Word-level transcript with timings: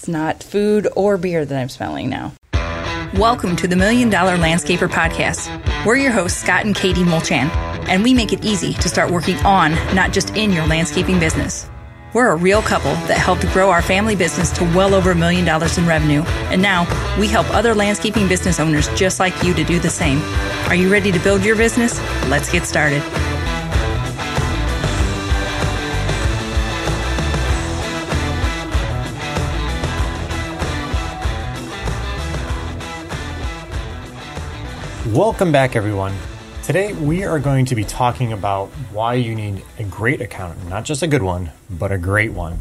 It's 0.00 0.08
not 0.08 0.42
food 0.42 0.88
or 0.96 1.18
beer 1.18 1.44
that 1.44 1.60
I'm 1.60 1.68
smelling 1.68 2.08
now. 2.08 2.32
Welcome 3.18 3.54
to 3.56 3.68
the 3.68 3.76
Million 3.76 4.08
Dollar 4.08 4.38
Landscaper 4.38 4.88
Podcast. 4.88 5.46
We're 5.84 5.96
your 5.96 6.10
hosts, 6.10 6.40
Scott 6.40 6.64
and 6.64 6.74
Katie 6.74 7.02
Mulchan, 7.02 7.50
and 7.86 8.02
we 8.02 8.14
make 8.14 8.32
it 8.32 8.42
easy 8.42 8.72
to 8.72 8.88
start 8.88 9.10
working 9.10 9.36
on, 9.40 9.72
not 9.94 10.14
just 10.14 10.34
in 10.34 10.52
your 10.52 10.66
landscaping 10.66 11.20
business. 11.20 11.68
We're 12.14 12.30
a 12.30 12.36
real 12.36 12.62
couple 12.62 12.92
that 13.08 13.18
helped 13.18 13.46
grow 13.52 13.68
our 13.68 13.82
family 13.82 14.16
business 14.16 14.50
to 14.52 14.64
well 14.74 14.94
over 14.94 15.10
a 15.10 15.14
million 15.14 15.44
dollars 15.44 15.76
in 15.76 15.86
revenue, 15.86 16.22
and 16.48 16.62
now 16.62 16.86
we 17.20 17.28
help 17.28 17.50
other 17.50 17.74
landscaping 17.74 18.26
business 18.26 18.58
owners 18.58 18.88
just 18.96 19.20
like 19.20 19.42
you 19.42 19.52
to 19.52 19.64
do 19.64 19.78
the 19.78 19.90
same. 19.90 20.18
Are 20.68 20.74
you 20.74 20.90
ready 20.90 21.12
to 21.12 21.18
build 21.18 21.44
your 21.44 21.56
business? 21.56 22.00
Let's 22.28 22.50
get 22.50 22.64
started. 22.64 23.02
Welcome 35.12 35.50
back, 35.50 35.74
everyone. 35.74 36.14
Today, 36.62 36.92
we 36.92 37.24
are 37.24 37.40
going 37.40 37.64
to 37.64 37.74
be 37.74 37.82
talking 37.82 38.32
about 38.32 38.68
why 38.92 39.14
you 39.14 39.34
need 39.34 39.64
a 39.80 39.82
great 39.82 40.20
accountant, 40.20 40.68
not 40.68 40.84
just 40.84 41.02
a 41.02 41.08
good 41.08 41.24
one, 41.24 41.50
but 41.68 41.90
a 41.90 41.98
great 41.98 42.30
one. 42.30 42.60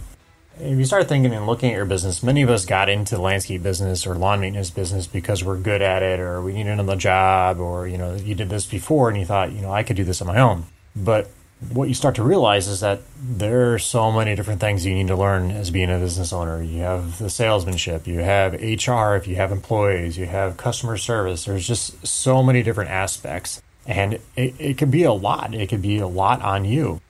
If 0.57 0.75
you 0.75 0.83
start 0.83 1.07
thinking 1.07 1.31
and 1.31 1.45
looking 1.45 1.69
at 1.69 1.75
your 1.75 1.85
business, 1.85 2.23
many 2.23 2.41
of 2.41 2.49
us 2.49 2.65
got 2.65 2.89
into 2.89 3.13
the 3.13 3.21
landscape 3.21 3.61
business 3.61 4.07
or 4.07 4.15
lawn 4.15 4.39
maintenance 4.39 4.71
business 4.71 5.05
because 5.05 5.43
we're 5.43 5.57
good 5.57 5.83
at 5.83 6.01
it 6.01 6.19
or 6.19 6.41
we 6.41 6.53
need 6.53 6.65
another 6.65 6.95
job 6.95 7.59
or, 7.59 7.87
you 7.87 7.99
know, 7.99 8.15
you 8.15 8.33
did 8.33 8.49
this 8.49 8.65
before 8.65 9.09
and 9.09 9.19
you 9.19 9.25
thought, 9.25 9.51
you 9.51 9.61
know, 9.61 9.71
I 9.71 9.83
could 9.83 9.95
do 9.95 10.03
this 10.03 10.19
on 10.19 10.27
my 10.27 10.39
own. 10.39 10.65
But 10.95 11.29
what 11.73 11.89
you 11.89 11.93
start 11.93 12.15
to 12.15 12.23
realize 12.23 12.67
is 12.67 12.79
that 12.79 13.01
there 13.21 13.73
are 13.73 13.79
so 13.79 14.11
many 14.11 14.33
different 14.35 14.61
things 14.61 14.85
you 14.85 14.95
need 14.95 15.07
to 15.07 15.15
learn 15.15 15.51
as 15.51 15.71
being 15.71 15.89
a 15.89 15.99
business 15.99 16.31
owner. 16.31 16.63
You 16.63 16.81
have 16.81 17.19
the 17.19 17.29
salesmanship, 17.29 18.07
you 18.07 18.19
have 18.19 18.53
HR 18.53 19.15
if 19.15 19.27
you 19.27 19.35
have 19.35 19.51
employees, 19.51 20.17
you 20.17 20.25
have 20.25 20.55
customer 20.55 20.95
service. 20.95 21.45
There's 21.45 21.67
just 21.67 22.07
so 22.07 22.41
many 22.41 22.63
different 22.63 22.91
aspects. 22.91 23.61
And 23.85 24.19
it, 24.35 24.55
it 24.57 24.77
could 24.77 24.91
be 24.91 25.03
a 25.03 25.11
lot. 25.11 25.53
It 25.53 25.67
could 25.67 25.81
be 25.81 25.97
a 25.97 26.07
lot 26.07 26.41
on 26.41 26.63
you. 26.63 27.01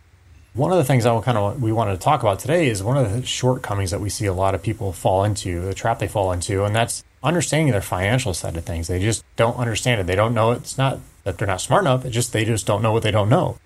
One 0.53 0.71
of 0.71 0.77
the 0.77 0.83
things 0.83 1.05
I 1.05 1.19
kind 1.21 1.37
of 1.37 1.61
we 1.61 1.71
wanted 1.71 1.91
to 1.91 1.99
talk 1.99 2.21
about 2.21 2.39
today 2.39 2.69
is 2.69 2.81
one 2.81 2.97
of 2.97 3.11
the 3.11 3.25
shortcomings 3.25 3.91
that 3.91 4.01
we 4.01 4.09
see 4.09 4.25
a 4.25 4.33
lot 4.33 4.55
of 4.55 4.63
people 4.63 4.91
fall 4.93 5.23
into, 5.23 5.61
the 5.61 5.75
trap 5.75 5.99
they 5.99 6.07
fall 6.07 6.31
into, 6.31 6.63
and 6.65 6.75
that's 6.75 7.03
understanding 7.21 7.71
their 7.71 7.81
financial 7.81 8.33
side 8.33 8.57
of 8.57 8.65
things. 8.65 8.87
They 8.87 8.99
just 8.99 9.23
don't 9.35 9.57
understand 9.57 10.01
it. 10.01 10.07
They 10.07 10.15
don't 10.15 10.33
know 10.33 10.51
it's 10.51 10.77
not 10.77 10.99
that 11.23 11.37
they're 11.37 11.47
not 11.47 11.61
smart 11.61 11.83
enough. 11.83 12.03
It's 12.03 12.15
just 12.15 12.33
they 12.33 12.45
just 12.45 12.65
don't 12.65 12.81
know 12.81 12.91
what 12.91 13.03
they 13.03 13.11
don't 13.11 13.29
know. 13.29 13.59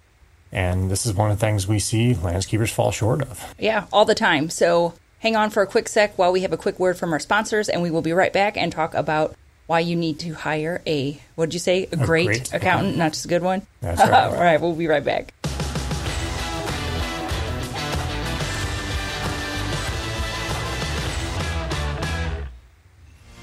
And 0.53 0.89
this 0.89 1.05
is 1.05 1.13
one 1.13 1.31
of 1.31 1.39
the 1.39 1.45
things 1.45 1.67
we 1.67 1.79
see 1.79 2.13
landscapers 2.13 2.69
fall 2.69 2.91
short 2.91 3.23
of. 3.23 3.53
Yeah, 3.57 3.87
all 3.91 4.05
the 4.05 4.15
time. 4.15 4.49
So 4.49 4.93
hang 5.19 5.35
on 5.35 5.49
for 5.49 5.63
a 5.63 5.67
quick 5.67 5.89
sec 5.89 6.17
while 6.17 6.31
we 6.31 6.41
have 6.41 6.53
a 6.53 6.57
quick 6.57 6.79
word 6.79 6.97
from 6.97 7.11
our 7.11 7.19
sponsors, 7.19 7.69
and 7.69 7.81
we 7.81 7.89
will 7.89 8.03
be 8.03 8.13
right 8.13 8.31
back 8.31 8.55
and 8.55 8.71
talk 8.71 8.93
about 8.93 9.35
why 9.65 9.79
you 9.79 9.95
need 9.95 10.19
to 10.19 10.33
hire 10.33 10.81
a, 10.85 11.19
what 11.35 11.47
did 11.47 11.53
you 11.53 11.59
say, 11.59 11.89
a, 11.91 11.95
a 11.95 12.05
great, 12.05 12.25
great, 12.25 12.47
accountant, 12.49 12.53
accountant, 12.53 12.97
not 12.97 13.13
just 13.13 13.25
a 13.25 13.29
good 13.29 13.41
one? 13.41 13.65
That's 13.81 13.99
right. 13.99 14.13
all 14.31 14.33
right, 14.33 14.61
we'll 14.61 14.75
be 14.75 14.87
right 14.87 15.03
back. 15.03 15.33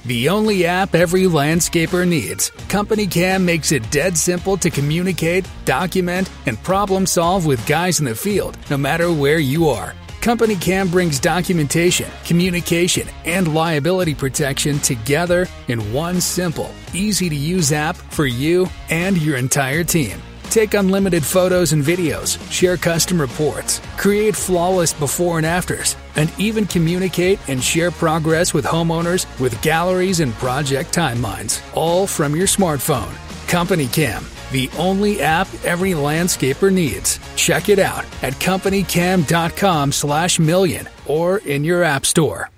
The 0.06 0.30
only 0.30 0.64
app 0.64 0.94
every 0.94 1.24
landscaper 1.24 2.08
needs. 2.08 2.50
Company 2.68 3.06
Cam 3.06 3.44
makes 3.44 3.70
it 3.70 3.90
dead 3.90 4.16
simple 4.16 4.56
to 4.56 4.70
communicate, 4.70 5.46
document, 5.66 6.30
and 6.46 6.62
problem 6.62 7.04
solve 7.04 7.44
with 7.44 7.66
guys 7.66 8.00
in 8.00 8.06
the 8.06 8.14
field, 8.14 8.56
no 8.70 8.78
matter 8.78 9.12
where 9.12 9.38
you 9.38 9.68
are. 9.68 9.94
Company 10.22 10.56
Cam 10.56 10.88
brings 10.88 11.18
documentation, 11.18 12.10
communication, 12.24 13.08
and 13.24 13.54
liability 13.54 14.14
protection 14.14 14.78
together 14.78 15.46
in 15.68 15.92
one 15.92 16.20
simple, 16.20 16.70
easy 16.94 17.28
to 17.28 17.36
use 17.36 17.72
app 17.72 17.96
for 17.96 18.26
you 18.26 18.68
and 18.90 19.20
your 19.20 19.36
entire 19.36 19.84
team. 19.84 20.20
Take 20.50 20.74
unlimited 20.74 21.24
photos 21.24 21.72
and 21.72 21.80
videos, 21.80 22.36
share 22.50 22.76
custom 22.76 23.20
reports, 23.20 23.80
create 23.96 24.34
flawless 24.34 24.92
before 24.92 25.36
and 25.36 25.46
afters, 25.46 25.94
and 26.16 26.28
even 26.38 26.66
communicate 26.66 27.38
and 27.48 27.62
share 27.62 27.92
progress 27.92 28.52
with 28.52 28.64
homeowners 28.64 29.26
with 29.38 29.62
galleries 29.62 30.18
and 30.18 30.34
project 30.34 30.92
timelines, 30.92 31.62
all 31.76 32.04
from 32.04 32.34
your 32.34 32.48
smartphone. 32.48 33.14
Company 33.46 33.86
Cam, 33.86 34.24
the 34.50 34.68
only 34.76 35.22
app 35.22 35.46
every 35.64 35.92
landscaper 35.92 36.72
needs. 36.72 37.20
Check 37.36 37.68
it 37.68 37.78
out 37.78 38.04
at 38.22 38.32
companycam.com 38.34 39.92
slash 39.92 40.40
million 40.40 40.88
or 41.06 41.38
in 41.38 41.62
your 41.62 41.84
app 41.84 42.04
store. 42.04 42.50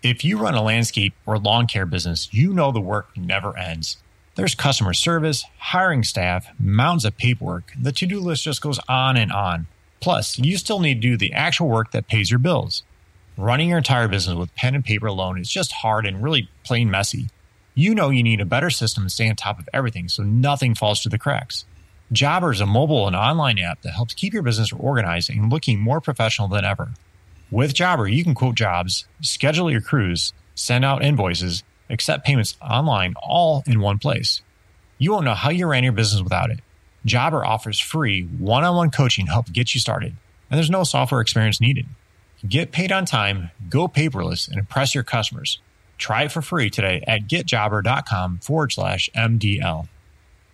If 0.00 0.24
you 0.24 0.38
run 0.38 0.54
a 0.54 0.62
landscape 0.62 1.14
or 1.26 1.38
lawn 1.38 1.66
care 1.66 1.86
business, 1.86 2.32
you 2.32 2.52
know 2.52 2.70
the 2.70 2.80
work 2.80 3.16
never 3.16 3.58
ends. 3.58 3.96
There's 4.36 4.54
customer 4.54 4.92
service, 4.92 5.46
hiring 5.58 6.04
staff, 6.04 6.46
mounds 6.60 7.06
of 7.06 7.16
paperwork. 7.16 7.72
The 7.80 7.90
to 7.92 8.04
do 8.04 8.20
list 8.20 8.44
just 8.44 8.60
goes 8.60 8.78
on 8.86 9.16
and 9.16 9.32
on. 9.32 9.66
Plus, 9.98 10.38
you 10.38 10.58
still 10.58 10.78
need 10.78 10.96
to 10.96 11.08
do 11.08 11.16
the 11.16 11.32
actual 11.32 11.68
work 11.68 11.92
that 11.92 12.06
pays 12.06 12.30
your 12.30 12.38
bills. 12.38 12.82
Running 13.38 13.70
your 13.70 13.78
entire 13.78 14.08
business 14.08 14.36
with 14.36 14.54
pen 14.54 14.74
and 14.74 14.84
paper 14.84 15.06
alone 15.06 15.40
is 15.40 15.48
just 15.48 15.72
hard 15.72 16.04
and 16.04 16.22
really 16.22 16.50
plain 16.64 16.90
messy. 16.90 17.30
You 17.74 17.94
know 17.94 18.10
you 18.10 18.22
need 18.22 18.42
a 18.42 18.44
better 18.44 18.68
system 18.68 19.04
to 19.04 19.10
stay 19.10 19.26
on 19.26 19.36
top 19.36 19.58
of 19.58 19.70
everything 19.72 20.06
so 20.06 20.22
nothing 20.22 20.74
falls 20.74 21.00
through 21.00 21.10
the 21.10 21.18
cracks. 21.18 21.64
Jobber 22.12 22.52
is 22.52 22.60
a 22.60 22.66
mobile 22.66 23.06
and 23.06 23.16
online 23.16 23.58
app 23.58 23.80
that 23.82 23.94
helps 23.94 24.12
keep 24.12 24.34
your 24.34 24.42
business 24.42 24.70
organized 24.70 25.30
and 25.30 25.50
looking 25.50 25.80
more 25.80 26.02
professional 26.02 26.48
than 26.48 26.64
ever. 26.66 26.90
With 27.50 27.72
Jobber, 27.72 28.06
you 28.06 28.22
can 28.22 28.34
quote 28.34 28.54
jobs, 28.54 29.06
schedule 29.22 29.70
your 29.70 29.80
crews, 29.80 30.34
send 30.54 30.84
out 30.84 31.02
invoices, 31.02 31.64
accept 31.90 32.24
payments 32.24 32.56
online 32.60 33.14
all 33.22 33.62
in 33.66 33.80
one 33.80 33.98
place. 33.98 34.42
You 34.98 35.12
won't 35.12 35.24
know 35.24 35.34
how 35.34 35.50
you 35.50 35.66
ran 35.66 35.84
your 35.84 35.92
business 35.92 36.22
without 36.22 36.50
it. 36.50 36.60
Jobber 37.04 37.44
offers 37.44 37.78
free 37.78 38.22
one 38.24 38.64
on 38.64 38.76
one 38.76 38.90
coaching 38.90 39.26
to 39.26 39.32
help 39.32 39.52
get 39.52 39.74
you 39.74 39.80
started, 39.80 40.16
and 40.50 40.58
there's 40.58 40.70
no 40.70 40.84
software 40.84 41.20
experience 41.20 41.60
needed. 41.60 41.86
Get 42.46 42.72
paid 42.72 42.92
on 42.92 43.04
time, 43.04 43.50
go 43.68 43.88
paperless, 43.88 44.48
and 44.48 44.58
impress 44.58 44.94
your 44.94 45.04
customers. 45.04 45.60
Try 45.98 46.24
it 46.24 46.32
for 46.32 46.42
free 46.42 46.68
today 46.68 47.02
at 47.06 47.26
getjobber.com 47.26 48.38
forward 48.38 48.72
slash 48.72 49.08
MDL. 49.16 49.88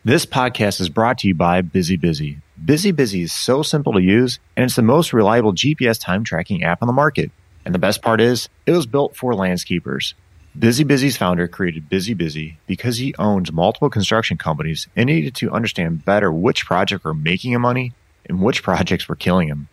This 0.04 0.26
podcast 0.26 0.80
is 0.80 0.88
brought 0.88 1.18
to 1.18 1.28
you 1.28 1.34
by 1.34 1.62
Busy 1.62 1.96
Busy. 1.96 2.38
Busy 2.64 2.92
Busy 2.92 3.22
is 3.22 3.32
so 3.32 3.62
simple 3.62 3.92
to 3.92 4.02
use, 4.02 4.38
and 4.56 4.64
it's 4.64 4.76
the 4.76 4.82
most 4.82 5.12
reliable 5.12 5.52
GPS 5.52 6.00
time 6.00 6.24
tracking 6.24 6.62
app 6.64 6.82
on 6.82 6.86
the 6.86 6.92
market. 6.92 7.30
And 7.64 7.74
the 7.74 7.78
best 7.78 8.02
part 8.02 8.20
is, 8.20 8.48
it 8.66 8.72
was 8.72 8.86
built 8.86 9.16
for 9.16 9.32
landscapers. 9.32 10.14
Busy 10.58 10.84
Busy's 10.84 11.16
founder 11.16 11.48
created 11.48 11.88
Busy 11.88 12.12
Busy 12.12 12.58
because 12.66 12.98
he 12.98 13.14
owns 13.18 13.50
multiple 13.50 13.88
construction 13.88 14.36
companies 14.36 14.86
and 14.94 15.06
needed 15.06 15.34
to 15.36 15.50
understand 15.50 16.04
better 16.04 16.30
which 16.30 16.66
projects 16.66 17.04
were 17.04 17.14
making 17.14 17.52
him 17.52 17.62
money 17.62 17.94
and 18.26 18.42
which 18.42 18.62
projects 18.62 19.08
were 19.08 19.16
killing 19.16 19.48
him. 19.48 19.68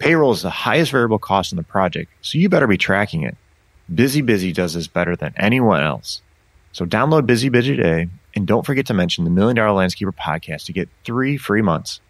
Payroll 0.00 0.32
is 0.32 0.42
the 0.42 0.50
highest 0.50 0.90
variable 0.90 1.20
cost 1.20 1.52
in 1.52 1.56
the 1.56 1.62
project, 1.62 2.10
so 2.20 2.36
you 2.38 2.48
better 2.48 2.66
be 2.66 2.76
tracking 2.76 3.22
it. 3.22 3.36
Busy 3.94 4.22
Busy 4.22 4.52
does 4.52 4.74
this 4.74 4.88
better 4.88 5.14
than 5.14 5.32
anyone 5.36 5.82
else. 5.82 6.20
So 6.72 6.84
download 6.84 7.26
Busy 7.26 7.48
Busy 7.48 7.76
today 7.76 8.08
and 8.34 8.44
don't 8.44 8.66
forget 8.66 8.86
to 8.86 8.94
mention 8.94 9.22
the 9.22 9.30
Million 9.30 9.54
Dollar 9.54 9.86
Landscaper 9.86 10.12
podcast 10.12 10.64
to 10.66 10.72
get 10.72 10.88
three 11.04 11.36
free 11.36 11.62
months. 11.62 12.00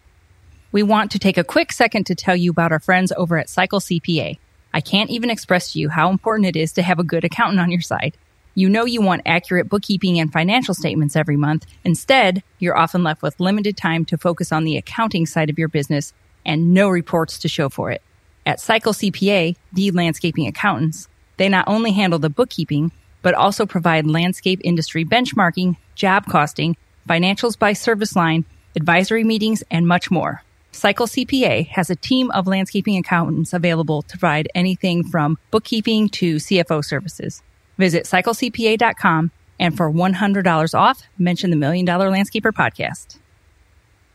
We 0.71 0.81
want 0.81 1.11
to 1.11 1.19
take 1.19 1.37
a 1.37 1.43
quick 1.43 1.71
second 1.71 2.05
to 2.07 2.15
tell 2.15 2.35
you 2.35 2.49
about 2.49 2.71
our 2.71 2.79
friends 2.79 3.13
over 3.15 3.37
at 3.37 3.49
Cycle 3.49 3.79
CPA. 3.79 4.39
I 4.75 4.81
can't 4.81 5.09
even 5.09 5.29
express 5.29 5.71
to 5.71 5.79
you 5.79 5.87
how 5.87 6.09
important 6.09 6.47
it 6.47 6.57
is 6.57 6.73
to 6.73 6.81
have 6.81 6.99
a 6.99 7.03
good 7.03 7.23
accountant 7.23 7.61
on 7.61 7.71
your 7.71 7.79
side. 7.79 8.17
You 8.55 8.67
know 8.67 8.83
you 8.83 9.01
want 9.01 9.21
accurate 9.25 9.69
bookkeeping 9.69 10.19
and 10.19 10.29
financial 10.29 10.73
statements 10.73 11.15
every 11.15 11.37
month. 11.37 11.65
Instead, 11.85 12.43
you're 12.59 12.77
often 12.77 13.01
left 13.01 13.21
with 13.21 13.39
limited 13.39 13.77
time 13.77 14.03
to 14.03 14.17
focus 14.17 14.51
on 14.51 14.65
the 14.65 14.75
accounting 14.75 15.27
side 15.27 15.49
of 15.49 15.57
your 15.57 15.69
business 15.69 16.11
and 16.45 16.73
no 16.73 16.89
reports 16.89 17.39
to 17.39 17.47
show 17.47 17.69
for 17.69 17.89
it. 17.89 18.01
At 18.45 18.59
Cycle 18.59 18.91
CPA, 18.91 19.55
the 19.71 19.91
landscaping 19.91 20.45
accountants, 20.45 21.07
they 21.37 21.47
not 21.47 21.69
only 21.69 21.93
handle 21.93 22.19
the 22.19 22.29
bookkeeping, 22.29 22.91
but 23.21 23.33
also 23.33 23.65
provide 23.65 24.05
landscape 24.05 24.59
industry 24.61 25.05
benchmarking, 25.05 25.77
job 25.95 26.25
costing, 26.25 26.75
financials 27.07 27.57
by 27.57 27.71
service 27.71 28.13
line, 28.13 28.43
advisory 28.75 29.23
meetings, 29.23 29.63
and 29.71 29.87
much 29.87 30.11
more. 30.11 30.43
Cycle 30.75 31.07
CPA 31.07 31.67
has 31.69 31.89
a 31.89 31.95
team 31.95 32.29
of 32.31 32.47
landscaping 32.47 32.97
accountants 32.97 33.53
available 33.53 34.01
to 34.01 34.17
provide 34.17 34.49
anything 34.53 35.05
from 35.05 35.37
bookkeeping 35.49 36.09
to 36.09 36.35
CFO 36.35 36.83
services. 36.83 37.41
Visit 37.77 38.03
cyclecpa.com 38.03 39.31
and 39.57 39.77
for 39.77 39.89
$100 39.89 40.77
off, 40.77 41.03
mention 41.17 41.49
the 41.49 41.55
Million 41.55 41.85
Dollar 41.85 42.09
Landscaper 42.09 42.51
podcast. 42.51 43.17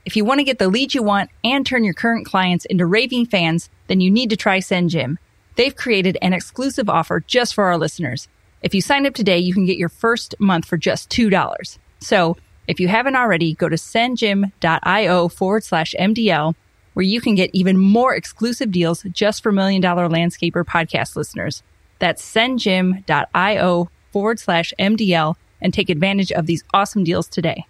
If 0.04 0.16
you 0.16 0.24
want 0.26 0.40
to 0.40 0.44
get 0.44 0.58
the 0.58 0.68
leads 0.68 0.94
you 0.94 1.02
want 1.02 1.30
and 1.42 1.64
turn 1.64 1.82
your 1.82 1.94
current 1.94 2.26
clients 2.26 2.66
into 2.66 2.84
raving 2.84 3.26
fans, 3.26 3.70
then 3.86 4.02
you 4.02 4.10
need 4.10 4.28
to 4.28 4.36
try 4.36 4.58
SendJim. 4.58 5.16
They've 5.56 5.74
created 5.74 6.18
an 6.20 6.34
exclusive 6.34 6.90
offer 6.90 7.20
just 7.20 7.54
for 7.54 7.64
our 7.64 7.78
listeners. 7.78 8.28
If 8.60 8.74
you 8.74 8.82
sign 8.82 9.06
up 9.06 9.14
today, 9.14 9.38
you 9.38 9.54
can 9.54 9.64
get 9.64 9.78
your 9.78 9.88
first 9.88 10.34
month 10.38 10.66
for 10.66 10.76
just 10.76 11.08
$2. 11.08 11.78
So 12.00 12.36
if 12.70 12.78
you 12.78 12.86
haven't 12.86 13.16
already, 13.16 13.54
go 13.54 13.68
to 13.68 13.74
sendjim.io 13.74 15.28
forward 15.28 15.64
slash 15.64 15.92
MDL, 15.98 16.54
where 16.92 17.02
you 17.02 17.20
can 17.20 17.34
get 17.34 17.50
even 17.52 17.76
more 17.76 18.14
exclusive 18.14 18.70
deals 18.70 19.02
just 19.10 19.42
for 19.42 19.50
Million 19.50 19.82
Dollar 19.82 20.08
Landscaper 20.08 20.64
podcast 20.64 21.16
listeners. 21.16 21.64
That's 21.98 22.22
sendjim.io 22.22 23.90
forward 24.12 24.38
slash 24.38 24.72
MDL 24.78 25.34
and 25.60 25.74
take 25.74 25.90
advantage 25.90 26.30
of 26.30 26.46
these 26.46 26.62
awesome 26.72 27.02
deals 27.02 27.26
today. 27.26 27.66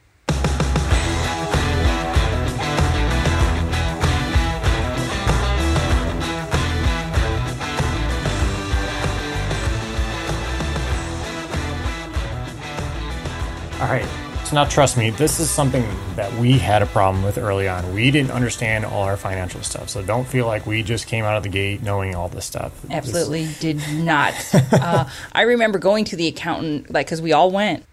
All 13.80 13.88
right. 13.88 14.19
So 14.50 14.56
now, 14.56 14.64
trust 14.64 14.96
me, 14.96 15.10
this 15.10 15.38
is 15.38 15.48
something 15.48 15.86
that 16.16 16.32
we 16.34 16.58
had 16.58 16.82
a 16.82 16.86
problem 16.86 17.22
with 17.22 17.38
early 17.38 17.68
on. 17.68 17.94
We 17.94 18.10
didn't 18.10 18.32
understand 18.32 18.84
all 18.84 19.04
our 19.04 19.16
financial 19.16 19.62
stuff. 19.62 19.88
So 19.88 20.02
don't 20.02 20.26
feel 20.26 20.44
like 20.44 20.66
we 20.66 20.82
just 20.82 21.06
came 21.06 21.24
out 21.24 21.36
of 21.36 21.44
the 21.44 21.48
gate 21.48 21.84
knowing 21.84 22.16
all 22.16 22.26
this 22.28 22.46
stuff. 22.46 22.72
Absolutely 22.90 23.44
this... 23.44 23.60
did 23.60 23.80
not. 23.94 24.34
uh, 24.72 25.08
I 25.32 25.42
remember 25.42 25.78
going 25.78 26.04
to 26.06 26.16
the 26.16 26.26
accountant, 26.26 26.90
like, 26.90 27.06
because 27.06 27.22
we 27.22 27.32
all 27.32 27.52
went. 27.52 27.84